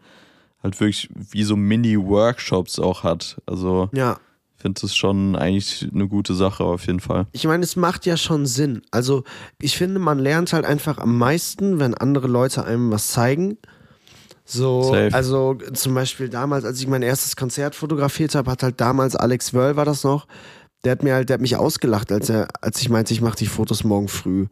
[0.62, 3.42] halt wirklich wie so Mini-Workshops auch hat.
[3.44, 4.18] Also ja
[4.56, 7.26] finde es schon eigentlich eine gute Sache auf jeden Fall.
[7.32, 8.82] Ich meine, es macht ja schon Sinn.
[8.90, 9.24] Also
[9.60, 13.58] ich finde, man lernt halt einfach am meisten, wenn andere Leute einem was zeigen.
[14.44, 15.10] So, Safe.
[15.12, 19.52] also zum Beispiel damals, als ich mein erstes Konzert fotografiert habe, hat halt damals Alex
[19.52, 20.28] Wörl war das noch,
[20.84, 23.36] der hat mir halt, der hat mich ausgelacht, als er, als ich meinte, ich mache
[23.36, 24.46] die Fotos morgen früh.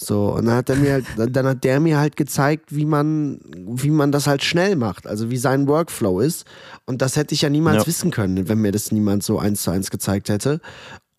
[0.00, 3.40] So, und dann hat er mir halt, dann hat der mir halt gezeigt, wie man,
[3.52, 6.46] wie man das halt schnell macht, also wie sein Workflow ist.
[6.86, 7.86] Und das hätte ich ja niemals ja.
[7.86, 10.60] wissen können, wenn mir das niemand so eins zu eins gezeigt hätte.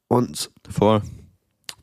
[0.08, 1.02] Und Voll.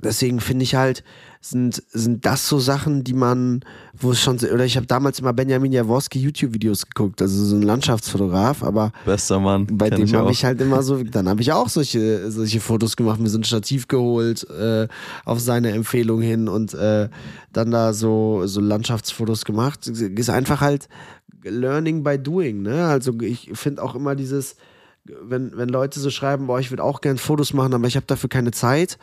[0.03, 1.05] deswegen finde ich halt,
[1.51, 3.61] sind, sind das so Sachen, die man,
[3.95, 7.63] wo es schon, oder ich habe damals immer Benjamin Jaworski YouTube-Videos geguckt, also so ein
[7.63, 9.67] Landschaftsfotograf, aber bester Mann.
[9.71, 13.21] Bei dem habe ich halt immer so, dann habe ich auch solche, solche Fotos gemacht,
[13.21, 14.89] mir so ein Stativ geholt, äh,
[15.25, 17.09] auf seine Empfehlung hin und äh,
[17.53, 19.87] dann da so, so Landschaftsfotos gemacht.
[19.87, 20.89] Ist einfach halt
[21.43, 22.87] Learning by Doing, ne?
[22.87, 24.57] Also ich finde auch immer dieses,
[25.05, 28.07] wenn, wenn Leute so schreiben, boah, ich würde auch gern Fotos machen, aber ich habe
[28.07, 28.99] dafür keine Zeit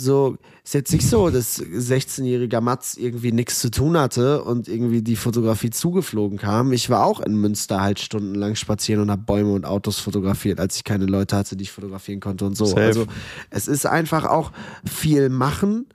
[0.00, 5.02] So, ist jetzt nicht so, dass 16-jähriger Mats irgendwie nichts zu tun hatte und irgendwie
[5.02, 6.72] die Fotografie zugeflogen kam.
[6.72, 10.76] Ich war auch in Münster halt stundenlang spazieren und habe Bäume und Autos fotografiert, als
[10.76, 12.66] ich keine Leute hatte, die ich fotografieren konnte und so.
[12.66, 12.80] Safe.
[12.80, 13.06] Also
[13.50, 14.52] es ist einfach auch
[14.88, 15.86] viel machen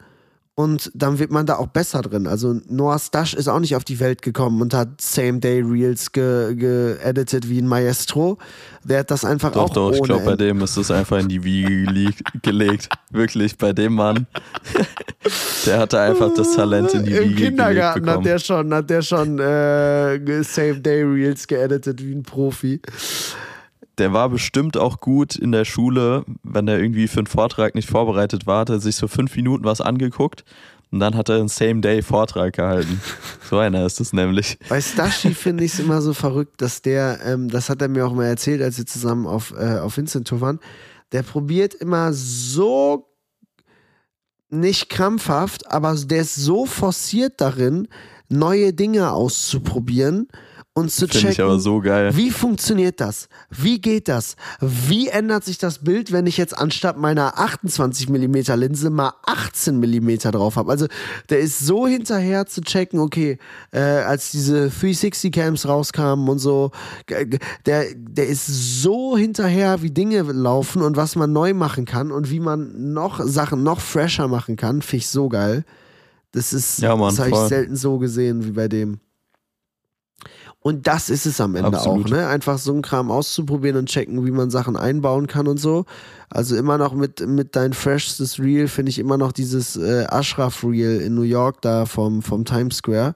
[0.56, 2.28] und dann wird man da auch besser drin.
[2.28, 7.49] Also Noah Stash ist auch nicht auf die Welt gekommen und hat Same-Day-Reels geeditet ge
[7.49, 8.38] wie ein Maestro.
[8.84, 11.18] Der hat das einfach Doch, auch doch, ich ohne glaube, bei dem ist es einfach
[11.18, 12.89] in die Wiege gele- gelegt.
[13.10, 14.28] Wirklich, bei dem Mann.
[15.66, 18.89] der hatte einfach das Talent in die Im Wiege gelegt Kindergarten hat der schon, hat
[18.89, 22.80] der schon äh, Same-Day-Reels geeditet wie ein Profi.
[23.98, 27.89] Der war bestimmt auch gut in der Schule, wenn er irgendwie für einen Vortrag nicht
[27.89, 30.44] vorbereitet war, hat er sich so fünf Minuten was angeguckt
[30.94, 33.02] und dann hat er einen Same-Day-Vortrag gehalten.
[33.50, 34.60] so einer ist es nämlich.
[34.70, 38.06] Bei Stashi finde ich es immer so verrückt, dass der, ähm, das hat er mir
[38.06, 40.60] auch mal erzählt, als wir zusammen auf, äh, auf Vincent Tour waren,
[41.12, 43.08] der probiert immer so
[44.52, 47.88] nicht krampfhaft, aber der ist so forciert darin,
[48.30, 50.28] neue Dinge auszuprobieren
[50.76, 51.45] und zu Finde ich checken.
[51.45, 52.15] aber so geil.
[52.15, 53.28] Wie funktioniert das?
[53.51, 54.36] Wie geht das?
[54.59, 59.80] Wie ändert sich das Bild, wenn ich jetzt anstatt meiner 28 mm Linse mal 18
[59.80, 60.71] mm drauf habe?
[60.71, 60.88] Also
[61.30, 63.38] der ist so hinterher zu checken, okay,
[63.71, 66.71] äh, als diese 360 Cams rauskamen und so,
[67.67, 68.47] der, der ist
[68.82, 73.21] so hinterher, wie Dinge laufen und was man neu machen kann und wie man noch
[73.24, 75.65] Sachen noch fresher machen kann, finde ich so geil.
[76.32, 78.99] Das ist, Ja, Mann, das habe ich selten so gesehen wie bei dem.
[80.64, 82.05] Und das ist es am Ende Absolut.
[82.05, 82.28] auch, ne?
[82.28, 85.84] Einfach so einen Kram auszuprobieren und checken, wie man Sachen einbauen kann und so.
[86.30, 90.64] Also immer noch mit, mit dein freshstes Reel finde ich immer noch dieses äh, Ashraf
[90.64, 93.14] Reel in New York da vom, vom Times Square.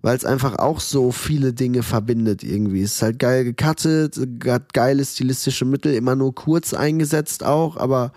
[0.00, 2.82] Weil es einfach auch so viele Dinge verbindet irgendwie.
[2.82, 8.12] Es ist halt geil gecuttet, hat geile stilistische Mittel, immer nur kurz eingesetzt auch, aber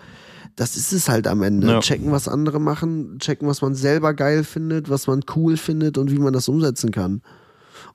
[0.56, 1.66] das ist es halt am Ende.
[1.66, 1.80] Ja.
[1.80, 6.10] Checken, was andere machen, checken, was man selber geil findet, was man cool findet und
[6.10, 7.20] wie man das umsetzen kann.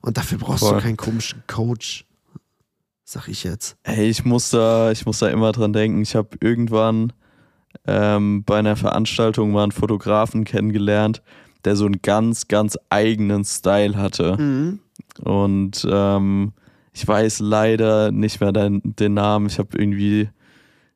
[0.02, 0.76] Und dafür brauchst Voll.
[0.76, 2.06] du keinen komischen Coach.
[3.04, 3.76] Sag ich jetzt.
[3.82, 6.02] Ey, ich muss da, ich muss da immer dran denken.
[6.02, 7.12] Ich habe irgendwann
[7.86, 11.22] ähm, bei einer Veranstaltung mal einen Fotografen kennengelernt,
[11.64, 14.36] der so einen ganz, ganz eigenen Style hatte.
[14.38, 14.80] Mhm.
[15.22, 16.52] Und ähm,
[16.92, 19.46] ich weiß leider nicht mehr den, den Namen.
[19.46, 20.28] Ich habe irgendwie,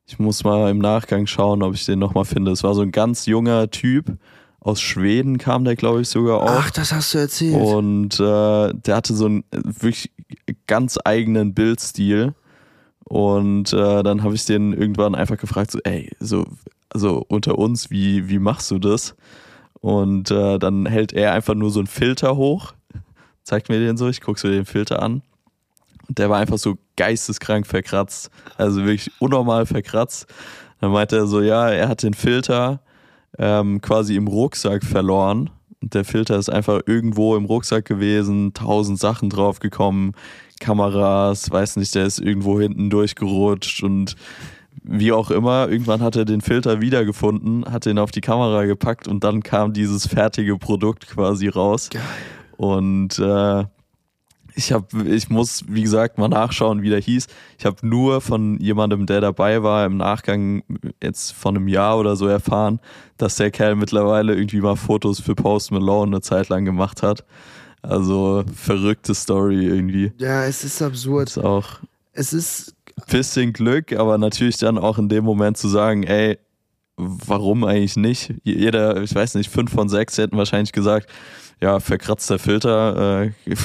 [0.05, 2.51] ich muss mal im Nachgang schauen, ob ich den nochmal finde.
[2.51, 4.17] Es war so ein ganz junger Typ.
[4.65, 6.49] Aus Schweden kam der, glaube ich, sogar auch.
[6.49, 7.53] Ach, das hast du erzählt.
[7.53, 10.09] Und äh, der hatte so einen äh, wirklich
[10.65, 12.33] ganz eigenen Bildstil.
[13.03, 16.47] Und äh, dann habe ich den irgendwann einfach gefragt, so, ey, so,
[16.89, 19.15] also unter uns, wie, wie machst du das?
[19.81, 22.73] Und äh, dann hält er einfach nur so einen Filter hoch,
[23.43, 25.21] zeigt mir den so, ich gucke so den Filter an.
[26.07, 28.31] Und der war einfach so geisteskrank verkratzt.
[28.57, 30.25] Also wirklich unnormal verkratzt.
[30.81, 32.79] Dann meinte er so, ja, er hat den Filter
[33.37, 35.49] ähm, quasi im Rucksack verloren.
[35.81, 40.13] Und der Filter ist einfach irgendwo im Rucksack gewesen, tausend Sachen draufgekommen,
[40.59, 44.15] Kameras, weiß nicht, der ist irgendwo hinten durchgerutscht und
[44.83, 49.07] wie auch immer, irgendwann hat er den Filter wiedergefunden, hat den auf die Kamera gepackt
[49.07, 51.89] und dann kam dieses fertige Produkt quasi raus.
[51.89, 52.01] Geil.
[52.57, 53.65] Und äh,
[54.55, 57.27] ich habe, ich muss, wie gesagt, mal nachschauen, wie der hieß.
[57.57, 60.63] Ich habe nur von jemandem, der dabei war, im Nachgang
[61.01, 62.79] jetzt von einem Jahr oder so erfahren,
[63.17, 67.25] dass der Kerl mittlerweile irgendwie mal Fotos für Post Malone eine Zeit lang gemacht hat.
[67.81, 70.11] Also verrückte Story irgendwie.
[70.17, 71.27] Ja, es ist absurd.
[71.27, 71.79] Ist auch
[72.13, 72.75] Es ist
[73.07, 76.37] bisschen Glück, aber natürlich dann auch in dem Moment zu sagen, ey,
[76.97, 78.33] warum eigentlich nicht?
[78.43, 81.09] Jeder, ich weiß nicht, fünf von sechs hätten wahrscheinlich gesagt,
[81.61, 83.31] ja, verkratzter Filter, äh,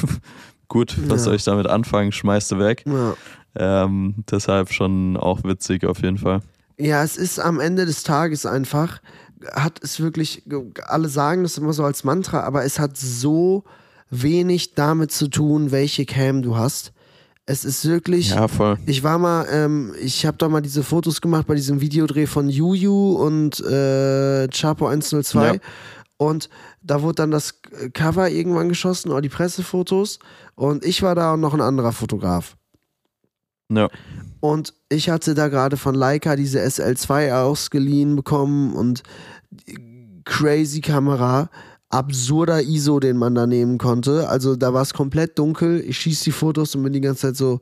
[0.70, 1.24] gut, was Ja.
[1.26, 2.12] soll ich damit anfangen?
[2.12, 2.84] Schmeißt du weg.
[2.86, 3.14] ja.
[3.56, 6.40] Ähm, deshalb schon auch witzig auf jeden Fall.
[6.78, 9.00] Ja, es ist am Ende des Tages einfach,
[9.52, 10.44] hat es wirklich,
[10.86, 13.64] alle sagen das immer so als Mantra, aber es hat so
[14.08, 16.92] wenig damit zu tun, welche Cam du hast.
[17.46, 18.78] Es ist wirklich, Ja, voll.
[18.86, 22.48] ich war mal, ähm, ich habe da mal diese Fotos gemacht bei diesem Videodreh von
[22.48, 25.60] Juju und äh, Chapo 102 Ja.
[26.20, 26.50] Und
[26.82, 27.62] da wurde dann das
[27.94, 30.18] Cover irgendwann geschossen oder die Pressefotos
[30.54, 32.58] und ich war da und noch ein anderer Fotograf.
[33.70, 33.88] Ja.
[34.40, 39.02] Und ich hatte da gerade von Leica diese SL2 ausgeliehen bekommen und
[40.26, 41.48] crazy Kamera,
[41.88, 44.28] absurder ISO, den man da nehmen konnte.
[44.28, 45.80] Also da war es komplett dunkel.
[45.80, 47.60] Ich schieße die Fotos und bin die ganze Zeit so,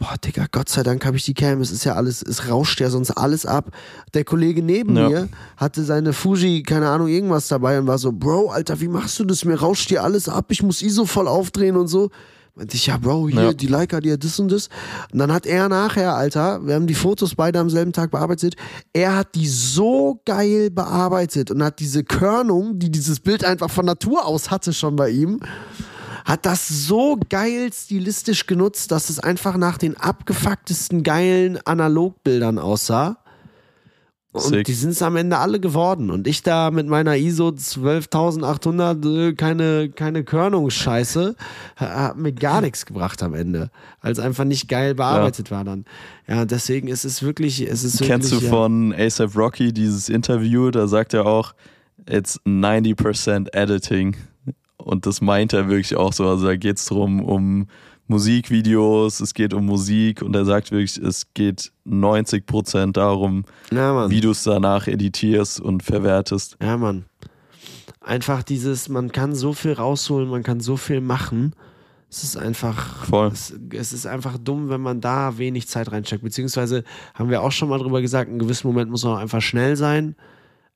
[0.00, 1.60] boah, Digga, Gott sei Dank habe ich die Cam.
[1.60, 3.70] Es ist ja alles, es rauscht ja sonst alles ab.
[4.14, 5.08] Der Kollege neben Ja.
[5.08, 9.18] mir hatte seine Fuji, keine Ahnung, irgendwas dabei und war so, Bro, Alter, wie machst
[9.20, 9.44] du das?
[9.44, 10.46] Mir rauscht hier alles ab.
[10.48, 12.10] Ich muss ISO voll aufdrehen und so.
[12.56, 13.52] Meinte ich, ja, Bro, hier, Ja.
[13.52, 14.68] die Leica, die hat das und das.
[15.12, 18.56] Und dann hat er nachher, Alter, wir haben die Fotos beide am selben Tag bearbeitet,
[18.92, 23.86] er hat die so geil bearbeitet und hat diese Körnung, die dieses Bild einfach von
[23.86, 25.40] Natur aus hatte schon bei ihm,
[26.24, 33.18] hat das so geil stilistisch genutzt, dass es einfach nach den abgefucktesten geilen Analogbildern aussah.
[34.32, 34.66] Und Sick.
[34.66, 36.08] die sind es am Ende alle geworden.
[36.08, 41.34] Und ich da mit meiner ISO 12800 äh, keine, keine Körnungsscheiße,
[41.80, 43.70] ha- hat mir gar nichts gebracht am Ende.
[44.00, 45.84] Als einfach nicht geil bearbeitet war dann.
[46.28, 50.08] Ja, deswegen ist es wirklich, es ist Kennst du wirklich, ja, von ASAP Rocky dieses
[50.08, 50.70] Interview?
[50.70, 51.52] Da sagt er auch,
[52.08, 54.16] it's 90% editing.
[54.84, 56.26] Und das meint er wirklich auch so.
[56.26, 57.66] Also da geht es drum um
[58.10, 64.20] Musikvideos, es geht um Musik und er sagt wirklich, es geht 90% darum, Ja, wie
[64.20, 66.56] du es danach editierst und verwertest.
[66.60, 67.04] Ja, Mann.
[68.00, 71.54] Einfach dieses, man kann so viel rausholen, man kann so viel machen.
[72.10, 73.28] Es ist einfach, Voll.
[73.28, 76.24] es, es ist einfach dumm, wenn man da wenig Zeit reinsteckt.
[76.24, 76.82] Beziehungsweise
[77.14, 79.76] haben wir auch schon mal drüber gesagt, in gewissem Moment muss man auch einfach schnell
[79.76, 80.16] sein.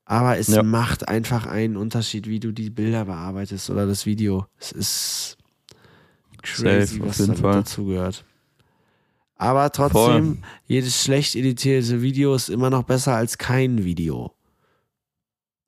[0.07, 0.63] Aber es Ja.
[0.63, 4.47] macht einfach einen Unterschied, wie du die Bilder bearbeitest oder das Video.
[4.59, 5.39] Es ist
[6.43, 7.55] crazy, Safe, was damit Fall.
[7.55, 8.25] dazugehört.
[9.37, 14.33] Aber trotzdem, jedes schlecht editierte Video ist immer noch besser als kein Video.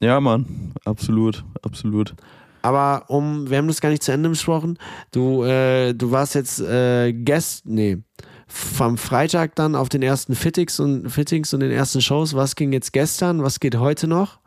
[0.01, 2.14] Ja, Mann, absolut, absolut.
[2.62, 4.78] Aber um, wir haben das gar nicht zu Ende besprochen.
[5.12, 7.99] Du, äh, du warst jetzt äh, Guest, nee,
[8.47, 12.34] vom Freitag dann auf den ersten Fittings und Fittings und den ersten Shows.
[12.34, 13.42] Was ging jetzt gestern?
[13.42, 14.38] Was geht heute noch?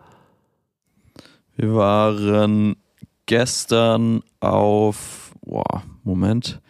[1.56, 2.78] Wir waren
[3.26, 6.62] gestern auf, boah, Moment,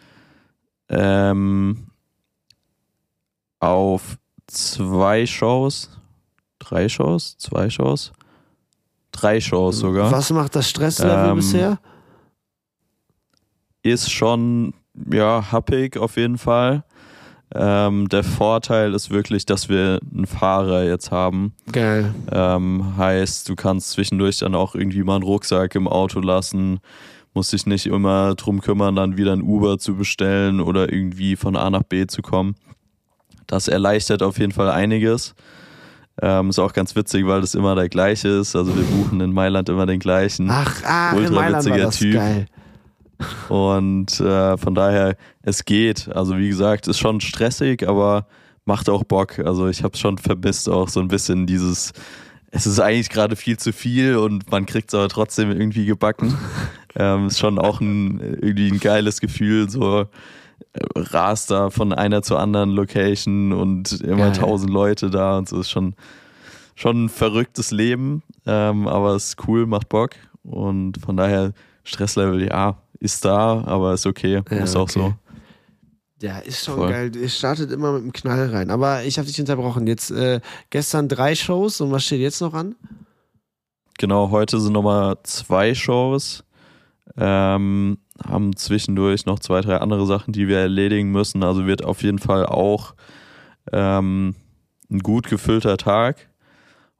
[0.88, 1.86] ähm,
[3.60, 4.18] auf
[4.48, 5.90] zwei Shows,
[6.58, 8.12] drei Shows, zwei Shows,
[9.12, 10.10] drei Shows sogar.
[10.10, 11.78] Was macht das Stresslevel Ähm, bisher?
[13.82, 14.74] Ist schon,
[15.12, 16.84] ja, happig auf jeden Fall.
[17.52, 21.52] Ähm, der Vorteil ist wirklich, dass wir einen Fahrer jetzt haben.
[21.72, 22.14] Geil.
[22.30, 26.78] Ähm, heißt, du kannst zwischendurch dann auch irgendwie mal einen Rucksack im Auto lassen,
[27.34, 31.56] musst dich nicht immer drum kümmern, dann wieder ein Uber zu bestellen oder irgendwie von
[31.56, 32.54] A nach B zu kommen.
[33.48, 35.34] Das erleichtert auf jeden Fall einiges.
[36.22, 38.54] Ähm, ist auch ganz witzig, weil das immer der gleiche ist.
[38.54, 40.48] Also wir buchen in Mailand immer den gleichen.
[40.50, 42.14] Ach, ah, in ultra Mailand war das Typ.
[42.14, 42.46] geil.
[43.48, 46.08] Und äh, von daher, es geht.
[46.08, 48.26] Also wie gesagt, ist schon stressig, aber
[48.64, 49.38] macht auch Bock.
[49.38, 51.92] Also ich habe schon vermisst auch so ein bisschen dieses,
[52.50, 56.36] es ist eigentlich gerade viel zu viel und man kriegt es aber trotzdem irgendwie gebacken.
[56.96, 60.06] ähm, ist schon auch ein, irgendwie ein geiles Gefühl, so äh,
[60.94, 65.70] rast da von einer zur anderen Location und immer tausend Leute da und so ist
[65.70, 65.94] schon,
[66.74, 70.10] schon ein verrücktes Leben, ähm, aber es ist cool, macht Bock
[70.42, 71.52] und von daher
[71.84, 74.92] Stresslevel, ja, ist da, aber ist okay, Ja, ist auch okay.
[75.00, 75.14] so.
[76.22, 76.90] Ja, ist schon Voll.
[76.90, 77.12] geil.
[77.16, 78.70] Es startet immer mit einem Knall rein.
[78.70, 79.86] Aber ich habe dich unterbrochen.
[79.86, 82.76] Jetzt äh, gestern drei Shows und was steht jetzt noch an?
[83.98, 86.44] Genau, heute sind nochmal zwei Shows.
[87.16, 91.42] Ähm, haben zwischendurch noch zwei, drei andere Sachen, die wir erledigen müssen.
[91.42, 92.94] Also wird auf jeden Fall auch
[93.72, 94.34] ähm,
[94.90, 96.29] ein gut gefüllter Tag.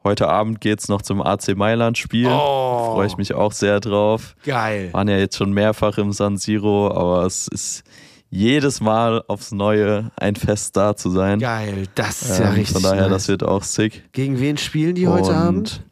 [0.02, 2.28] Heute Abend geht's noch zum AC Mailand Spiel.
[2.30, 4.34] Oh, Freue ich mich auch sehr drauf.
[4.44, 4.92] Geil.
[4.92, 7.84] Waren ja jetzt schon mehrfach im San Siro, aber es ist
[8.30, 11.38] jedes Mal aufs Neue ein Fest da zu sein.
[11.40, 11.86] Geil.
[11.96, 12.72] Das ist ja Ähm, richtig.
[12.72, 13.10] von daher, nice.
[13.10, 14.08] das wird auch sick.
[14.12, 15.82] Gegen wen spielen die heute Und Abend?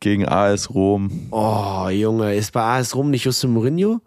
[0.00, 1.26] Gegen AS Rom.
[1.32, 4.00] Oh, Junge, ist bei AS Rom nicht Jose Mourinho?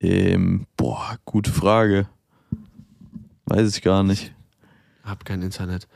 [0.00, 2.08] Ähm, boah, gute Frage.
[3.46, 4.34] Weiß ich gar nicht.
[5.04, 5.86] Hab kein Internet.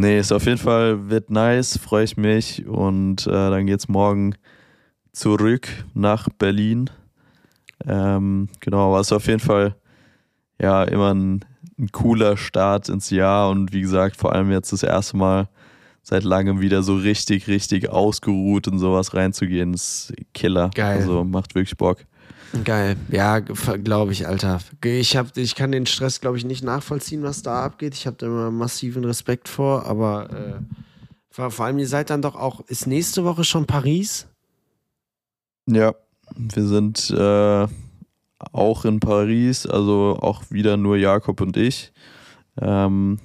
[0.00, 2.64] Nee, ist auf jeden Fall, wird nice, freue ich mich.
[2.68, 4.36] Und äh, dann geht's morgen
[5.10, 6.88] zurück nach Berlin.
[7.84, 9.74] Ähm, genau, aber es ist auf jeden Fall
[10.62, 11.44] ja immer ein,
[11.76, 15.48] ein cooler Start ins Jahr und wie gesagt, vor allem jetzt das erste Mal
[16.04, 20.70] seit langem wieder so richtig, richtig ausgeruht in sowas reinzugehen, ist Killer.
[20.76, 20.98] Geil.
[20.98, 22.06] Also macht wirklich Bock.
[22.64, 22.96] Geil.
[23.10, 24.60] Ja, glaube ich, Alter.
[24.82, 27.94] Ich, hab, ich kann den Stress, glaube ich, nicht nachvollziehen, was da abgeht.
[27.94, 32.34] Ich habe da immer massiven Respekt vor, aber äh, vor, allem, ihr seid dann doch
[32.34, 34.26] auch, ist nächste Woche schon Paris?
[35.66, 35.94] Ja,
[36.34, 37.66] wir sind äh,
[38.52, 41.92] auch in Paris, also auch wieder nur Jakob und ich.
[42.60, 43.18] Ähm,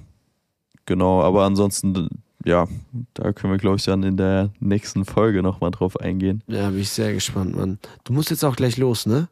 [0.86, 2.10] genau, aber ansonsten,
[2.46, 2.68] ja,
[3.14, 6.44] da können wir, glaube ich, dann in der nächsten Folge nochmal drauf eingehen.
[6.48, 7.80] Ja, bin ich sehr gespannt, Mann.
[8.04, 9.30] Du musst jetzt auch gleich los, ne?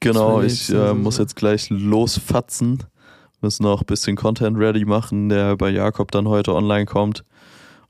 [0.00, 2.82] Genau, ich äh, also muss jetzt gleich losfatzen.
[3.40, 7.24] Müssen noch ein bisschen Content ready machen, der bei Jakob dann heute online kommt.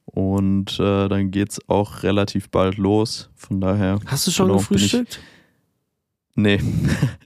[0.05, 3.29] Und äh, dann geht's auch relativ bald los.
[3.35, 3.99] Von daher.
[4.07, 5.21] Hast du schon Genau, gefrühstückt?
[6.35, 6.61] Nee.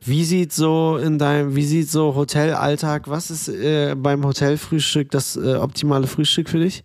[0.00, 5.36] Wie sieht so in deinem, wie sieht so Hotelalltag, was ist äh, beim Hotelfrühstück das
[5.36, 6.84] äh, optimale Frühstück für dich?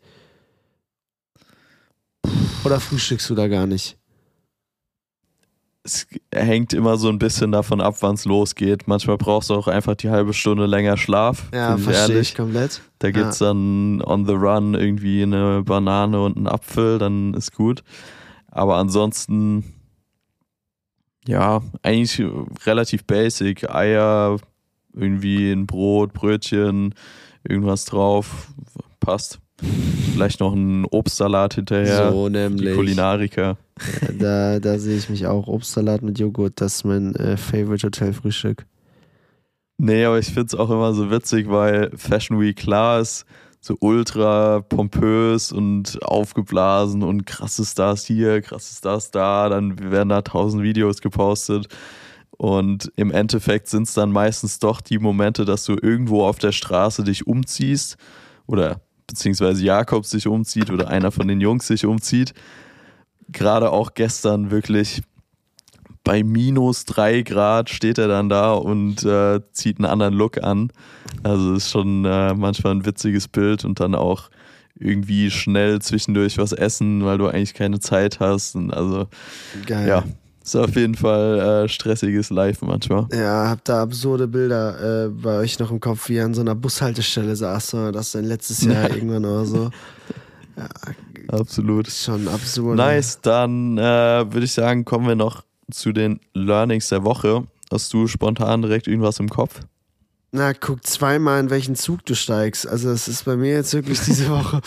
[2.64, 3.98] Oder frühstückst du da gar nicht?
[5.86, 8.88] Es hängt immer so ein bisschen davon ab, wann es losgeht.
[8.88, 11.50] Manchmal brauchst du auch einfach die halbe Stunde länger Schlaf.
[11.54, 12.82] Ja, verstehe ich komplett.
[13.00, 13.48] Da gibt es ja.
[13.48, 17.84] dann on the run irgendwie eine Banane und einen Apfel, dann ist gut.
[18.50, 19.74] Aber ansonsten
[21.28, 22.22] ja, eigentlich
[22.66, 23.70] relativ basic.
[23.70, 24.38] Eier,
[24.94, 26.94] irgendwie ein Brot, Brötchen,
[27.44, 28.54] irgendwas drauf,
[29.00, 29.40] passt.
[30.12, 32.12] Vielleicht noch ein Obstsalat hinterher.
[32.12, 32.70] So nämlich.
[32.70, 33.58] Die Kulinariker.
[34.20, 35.48] da, da sehe ich mich auch.
[35.48, 38.66] Obstsalat mit Joghurt, das ist mein äh, Favorite Hotelfrühstück.
[39.78, 43.26] Nee, aber ich finde es auch immer so witzig, weil Fashion Week klar ist,
[43.66, 50.22] so ultra pompös und aufgeblasen und krasse Stars hier, krasse Stars da, dann werden da
[50.22, 51.70] tausend Videos gepostet.
[52.32, 56.52] Und im Endeffekt sind es dann meistens doch die Momente, dass du irgendwo auf der
[56.52, 57.96] Straße dich umziehst
[58.48, 62.34] oder beziehungsweise Jakob sich umzieht oder einer von den Jungs sich umzieht.
[63.30, 65.04] Gerade auch gestern wirklich
[66.04, 70.72] bei minus drei Grad steht er dann da und äh, zieht einen anderen Look an.
[71.24, 74.30] Also ist schon äh, manchmal ein witziges Bild und dann auch
[74.76, 78.56] irgendwie schnell zwischendurch was essen, weil du eigentlich keine Zeit hast.
[78.56, 79.08] Und also
[79.66, 79.88] Geil.
[79.88, 80.04] ja,
[80.44, 83.08] ist auf jeden Fall äh, stressiges Live manchmal.
[83.14, 86.42] Ja, hab da absurde Bilder äh, bei euch noch im Kopf, wie ihr an so
[86.42, 88.96] einer Bushaltestelle saß, das dann letztes Jahr ja.
[88.96, 89.70] irgendwann oder so.
[90.56, 90.70] Ja,
[91.40, 91.90] Absolut.
[91.90, 92.78] Schon absurd.
[92.78, 95.44] Nice, dann äh, würde ich sagen, kommen wir noch
[95.74, 97.48] zu den Learnings der Woche.
[97.72, 99.62] Hast du spontan direkt irgendwas im Kopf?
[100.32, 102.68] Na, guck zweimal, in welchen Zug du steigst.
[102.68, 104.62] Also, das ist bei mir jetzt wirklich diese Woche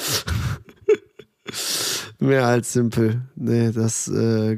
[2.18, 3.22] mehr als simpel.
[3.34, 4.56] Nee, das äh,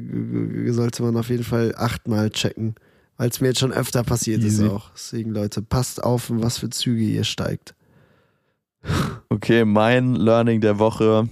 [0.67, 2.75] sollte man auf jeden Fall achtmal checken.
[3.17, 4.65] Weil es mir jetzt schon öfter passiert Easy.
[4.65, 4.91] ist auch.
[4.91, 7.75] Deswegen, Leute, passt auf, in was für Züge ihr steigt.
[9.29, 11.27] Okay, mein Learning der Woche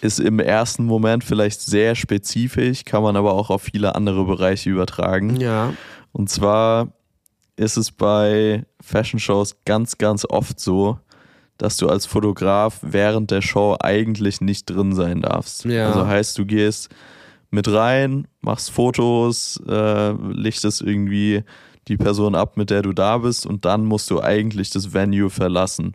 [0.00, 4.70] ist im ersten Moment vielleicht sehr spezifisch, kann man aber auch auf viele andere Bereiche
[4.70, 5.36] übertragen.
[5.36, 5.72] Ja.
[6.12, 6.92] Und zwar
[7.56, 10.98] ist es bei Fashion Shows ganz, ganz oft so,
[11.58, 15.64] dass du als Fotograf während der Show eigentlich nicht drin sein darfst.
[15.64, 15.88] Ja.
[15.88, 16.88] Also heißt, du gehst
[17.50, 21.44] mit rein, machst Fotos, äh, lichtest irgendwie
[21.88, 25.30] die Person ab, mit der du da bist und dann musst du eigentlich das Venue
[25.30, 25.94] verlassen.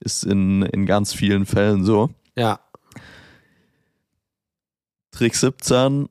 [0.00, 2.10] Ist in, in ganz vielen Fällen so.
[2.36, 2.60] Ja.
[5.10, 6.08] Trick 17,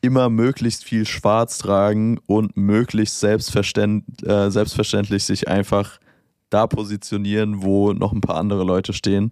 [0.00, 5.98] immer möglichst viel schwarz tragen und möglichst selbstverständ, äh, selbstverständlich sich einfach
[6.50, 9.30] da positionieren, wo noch ein paar andere Leute stehen.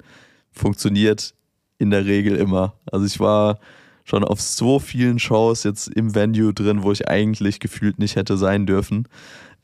[0.52, 1.34] Funktioniert
[1.78, 2.74] in der Regel immer.
[2.90, 3.58] Also ich war
[4.04, 8.36] schon auf so vielen Shows jetzt im Venue drin, wo ich eigentlich gefühlt nicht hätte
[8.36, 9.08] sein dürfen.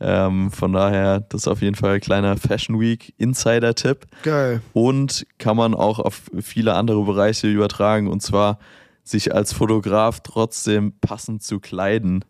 [0.01, 4.07] Ähm, von daher, das ist auf jeden Fall ein kleiner Fashion Week Insider-Tipp.
[4.23, 4.63] Geil.
[4.73, 8.09] Und kann man auch auf viele andere Bereiche übertragen.
[8.09, 8.59] Und zwar
[9.03, 12.25] sich als Fotograf trotzdem passend zu kleiden.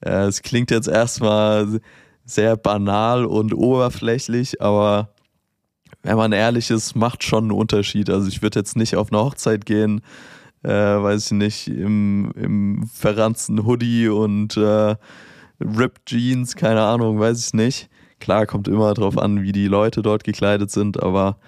[0.00, 1.80] Äh, es klingt jetzt erstmal
[2.24, 5.12] sehr banal und oberflächlich, aber
[6.02, 8.10] wenn man ehrlich ist, macht schon einen Unterschied.
[8.10, 10.00] Also ich würde jetzt nicht auf eine Hochzeit gehen,
[10.62, 14.96] äh, weiß ich nicht, im, im verranzten Hoodie und äh,
[15.60, 17.88] Ripped Jeans, keine Ahnung, weiß ich nicht.
[18.20, 21.38] Klar, kommt immer drauf an, wie die Leute dort gekleidet sind, aber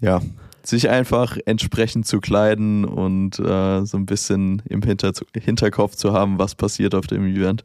[0.00, 0.20] ja,
[0.66, 6.38] sich einfach entsprechend zu kleiden und äh, so ein bisschen im Hinter Hinterkopf zu haben,
[6.38, 7.64] was passiert auf dem Event.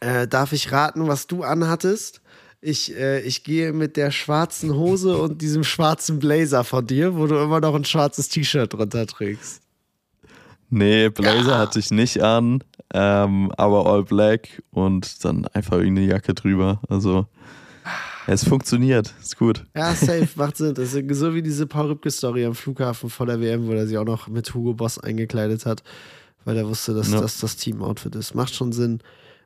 [0.00, 2.20] Äh, darf ich raten, was du anhattest?
[2.60, 7.26] Ich, äh, ich gehe mit der schwarzen Hose und diesem schwarzen Blazer von dir, wo
[7.26, 9.62] du immer noch ein schwarzes T-Shirt drunter trägst.
[10.70, 11.58] Nee, Blazer ja.
[11.58, 12.62] hatte ich nicht an,
[12.92, 16.80] ähm, aber all black und dann einfach irgendeine Jacke drüber.
[16.88, 17.26] Also
[18.30, 19.64] es funktioniert, ist gut.
[19.74, 20.74] Ja, safe, macht Sinn.
[20.74, 23.96] Das ist so wie diese Paul Rübke-Story am Flughafen vor der WM, wo er sich
[23.96, 25.82] auch noch mit Hugo Boss eingekleidet hat,
[26.44, 27.22] weil er wusste, dass ja.
[27.22, 28.34] das das Team-Outfit ist.
[28.34, 29.00] Macht schon Sinn,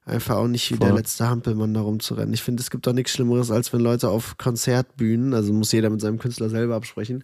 [0.04, 0.88] einfach auch nicht wie Voll.
[0.88, 2.34] der letzte Hampelmann da rumzurennen.
[2.34, 5.88] Ich finde, es gibt doch nichts Schlimmeres, als wenn Leute auf Konzertbühnen, also muss jeder
[5.88, 7.22] mit seinem Künstler selber absprechen,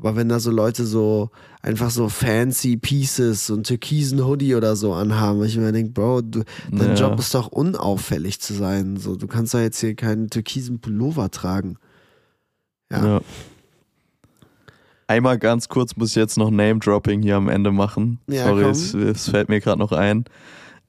[0.00, 1.30] aber wenn da so Leute so
[1.62, 6.44] einfach so fancy Pieces und türkisen Hoodie oder so anhaben, ich mir denke, Bro, du,
[6.70, 7.08] dein ja.
[7.08, 8.96] Job ist doch unauffällig zu sein.
[8.96, 11.76] So, du kannst da jetzt hier keinen türkisen Pullover tragen.
[12.90, 13.06] Ja.
[13.06, 13.20] ja.
[15.06, 18.20] Einmal ganz kurz muss ich jetzt noch Name-Dropping hier am Ende machen.
[18.28, 20.24] Ja, Sorry, es, es, fällt mir gerade noch ein.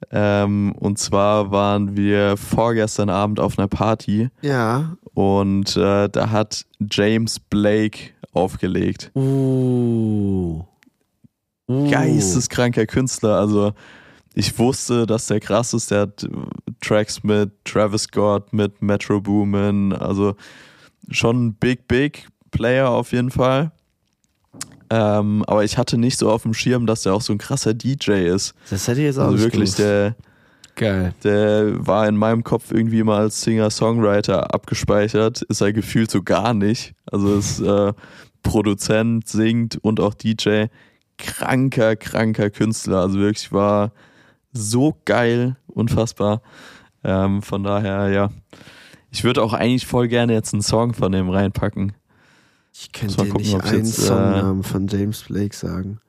[0.09, 4.29] Ähm, und zwar waren wir vorgestern Abend auf einer Party.
[4.41, 4.97] Ja.
[5.13, 9.11] Und äh, da hat James Blake aufgelegt.
[9.15, 10.63] Uh.
[11.67, 11.91] uh.
[11.91, 13.37] Geisteskranker Künstler.
[13.37, 13.73] Also
[14.33, 15.91] ich wusste, dass der krass ist.
[15.91, 16.27] Der hat
[16.81, 20.35] Tracks mit Travis Scott, mit Metro Boomin, also
[21.09, 23.71] schon ein Big, Big Player auf jeden Fall.
[24.89, 27.73] Ähm, aber ich hatte nicht so auf dem Schirm, dass der auch so ein krasser
[27.73, 28.53] DJ ist.
[28.69, 29.79] Das hätte ich jetzt auch Also wirklich, gewusst.
[29.79, 30.15] der,
[30.75, 31.13] Geil.
[31.23, 36.53] der war in meinem Kopf irgendwie immer als Singer-Songwriter abgespeichert, ist er gefühlt so gar
[36.53, 36.93] nicht.
[37.09, 37.93] Also ist äh,
[38.43, 40.65] Produzent, singt und auch DJ.
[41.17, 43.01] Kranker, kranker Künstler.
[43.01, 43.91] Also wirklich war
[44.51, 46.41] so geil, unfassbar.
[47.03, 48.29] Ähm, von daher, ja.
[49.11, 51.93] Ich würde auch eigentlich voll gerne jetzt einen Song von dem reinpacken.
[52.73, 55.99] Ich könnte dir gucken, nicht einen jetzt, äh, Songnamen von James Blake sagen.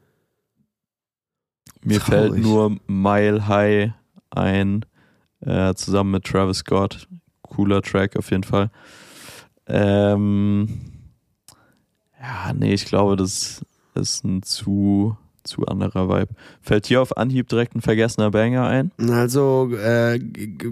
[1.83, 2.33] Mir Traurig.
[2.33, 3.93] fällt nur Mile High
[4.31, 4.85] ein,
[5.41, 7.09] äh, zusammen mit Travis Scott.
[7.43, 8.71] Cooler Track auf jeden Fall.
[9.67, 10.69] Ähm,
[12.21, 13.63] ja, nee, ich glaube, das
[13.95, 16.35] ist ein zu, zu anderer Vibe.
[16.61, 18.93] Fällt hier auf Anhieb direkt ein vergessener Banger ein?
[19.11, 20.19] Also, äh,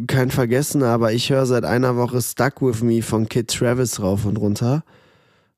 [0.06, 4.24] kein Vergessen, aber ich höre seit einer Woche Stuck With Me von Kid Travis rauf
[4.24, 4.84] und runter.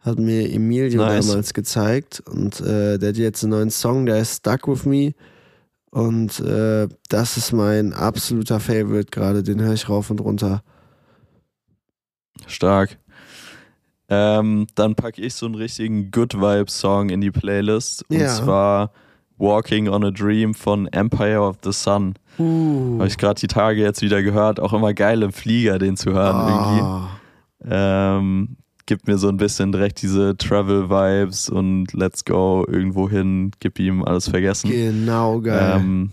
[0.02, 1.26] Hat mir Emilio Nice.
[1.28, 5.14] damals gezeigt und äh, der hat jetzt einen neuen Song, der ist Stuck With Me.
[5.90, 10.62] Und äh, das ist mein absoluter Favorite gerade, den höre ich rauf und runter.
[12.46, 12.98] Stark.
[14.08, 18.04] Ähm, dann packe ich so einen richtigen Good Vibe-Song in die Playlist.
[18.10, 18.28] Und Ja.
[18.34, 18.90] zwar
[19.38, 22.14] Walking on a Dream von Empire of the Sun.
[22.38, 22.98] Uh.
[22.98, 24.60] Habe ich gerade die Tage jetzt wieder gehört.
[24.60, 26.82] Auch immer geil im Flieger, den zu hören irgendwie.
[27.70, 28.16] Ah.
[28.18, 33.78] Ähm, gibt mir so ein bisschen direkt diese Travel-Vibes und Let's go irgendwo hin, gib
[33.78, 34.70] ihm alles vergessen.
[34.70, 35.76] Genau, geil.
[35.76, 36.10] Ähm,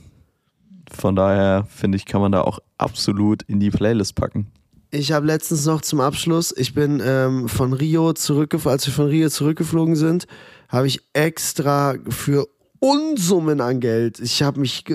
[0.92, 4.48] von daher finde ich, kann man da auch absolut in die Playlist packen.
[4.92, 9.06] Ich habe letztens noch zum Abschluss, ich bin ähm, von Rio zurückgeflogen, als wir von
[9.06, 10.26] Rio zurückgeflogen sind,
[10.68, 12.48] habe ich extra für
[12.80, 14.86] Unsummen an Geld, ich habe mich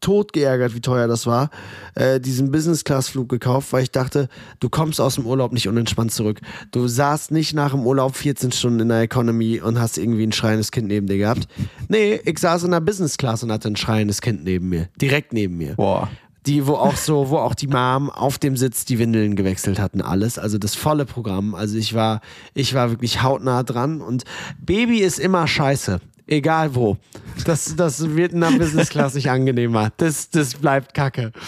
[0.00, 1.50] tot geärgert, wie teuer das war,
[1.94, 4.28] äh, diesen Business-Class-Flug gekauft, weil ich dachte,
[4.60, 6.40] du kommst aus dem Urlaub nicht unentspannt zurück.
[6.70, 10.32] Du saßt nicht nach dem Urlaub 14 Stunden in der Economy und hast irgendwie ein
[10.32, 11.46] schreiendes Kind neben dir gehabt.
[11.88, 15.58] Nee, ich saß in der Business-Class und hatte ein schreiendes Kind neben mir, direkt neben
[15.58, 16.08] mir Boah.
[16.46, 20.00] die, wo auch so, wo auch die Mom auf dem Sitz die Windeln gewechselt hatten,
[20.00, 20.38] alles.
[20.38, 21.54] Also das volle Programm.
[21.54, 22.22] Also ich war,
[22.54, 24.24] ich war wirklich hautnah dran und
[24.64, 26.00] Baby ist immer scheiße.
[26.26, 26.96] Egal wo.
[27.44, 29.92] Das, das wird in der Business Class nicht angenehmer.
[29.96, 31.32] Das, das bleibt kacke.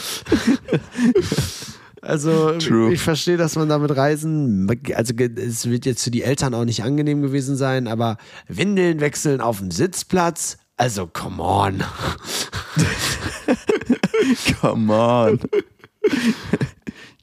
[2.02, 2.92] Also True.
[2.92, 6.84] ich verstehe, dass man damit reisen, also es wird jetzt für die Eltern auch nicht
[6.84, 8.16] angenehm gewesen sein, aber
[8.46, 11.82] Windeln wechseln auf dem Sitzplatz, also come on.
[14.60, 15.40] Come on.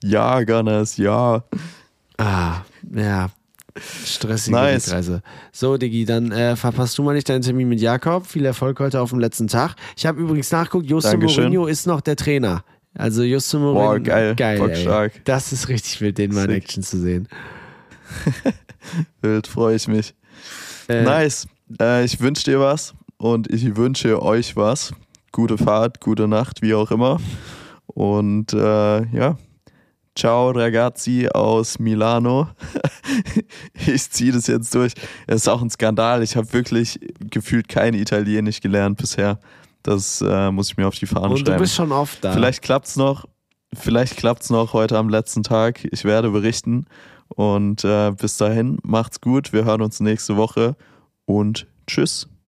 [0.04, 1.46] ja, Gunners, ja.
[2.18, 2.62] Ah,
[2.94, 3.30] ja.
[4.06, 4.92] Stressige Nice.
[4.92, 5.22] Reise.
[5.52, 8.28] So, Diggi, dann äh, verpasst du mal nicht deinen Termin mit Jakob.
[8.28, 9.76] Viel Erfolg heute auf dem letzten Tag.
[9.98, 11.46] Ich habe übrigens Justo Dankeschön.
[11.46, 12.64] Mourinho ist noch der Trainer.
[12.94, 13.84] Also Justo Mourinho.
[13.84, 14.36] Boah, geil.
[14.36, 15.26] geil Bock stark.
[15.26, 16.58] Das ist richtig wild, den mal in.
[16.58, 17.28] Action zu sehen.
[19.22, 20.14] Wild, freue ich mich.
[20.88, 21.48] Äh, Nice.
[21.80, 24.94] Äh, ich wünsche dir was und ich wünsche euch was.
[25.32, 27.20] Gute Fahrt, gute Nacht, wie auch immer.
[27.88, 29.38] Und äh, ja,
[30.16, 32.48] ciao ragazzi aus Milano.
[33.88, 34.94] ich ziehe das jetzt durch.
[35.28, 36.24] Es ist auch ein Skandal.
[36.24, 37.00] Ich habe wirklich
[37.30, 39.40] gefühlt kein Italienisch gelernt bisher.
[39.84, 41.62] Das äh, muss ich mir auf die Fahne Und du schreiben.
[41.62, 42.34] bist schon oft da.
[42.34, 43.26] Vielleicht klappt's noch.
[43.74, 45.86] Vielleicht klappt's noch heute am letzten Tag.
[45.92, 46.86] Ich werde berichten.
[47.28, 49.54] Und äh, bis dahin, macht's gut.
[49.54, 50.76] Wir hören uns nächste Woche
[51.26, 52.28] und tschüss.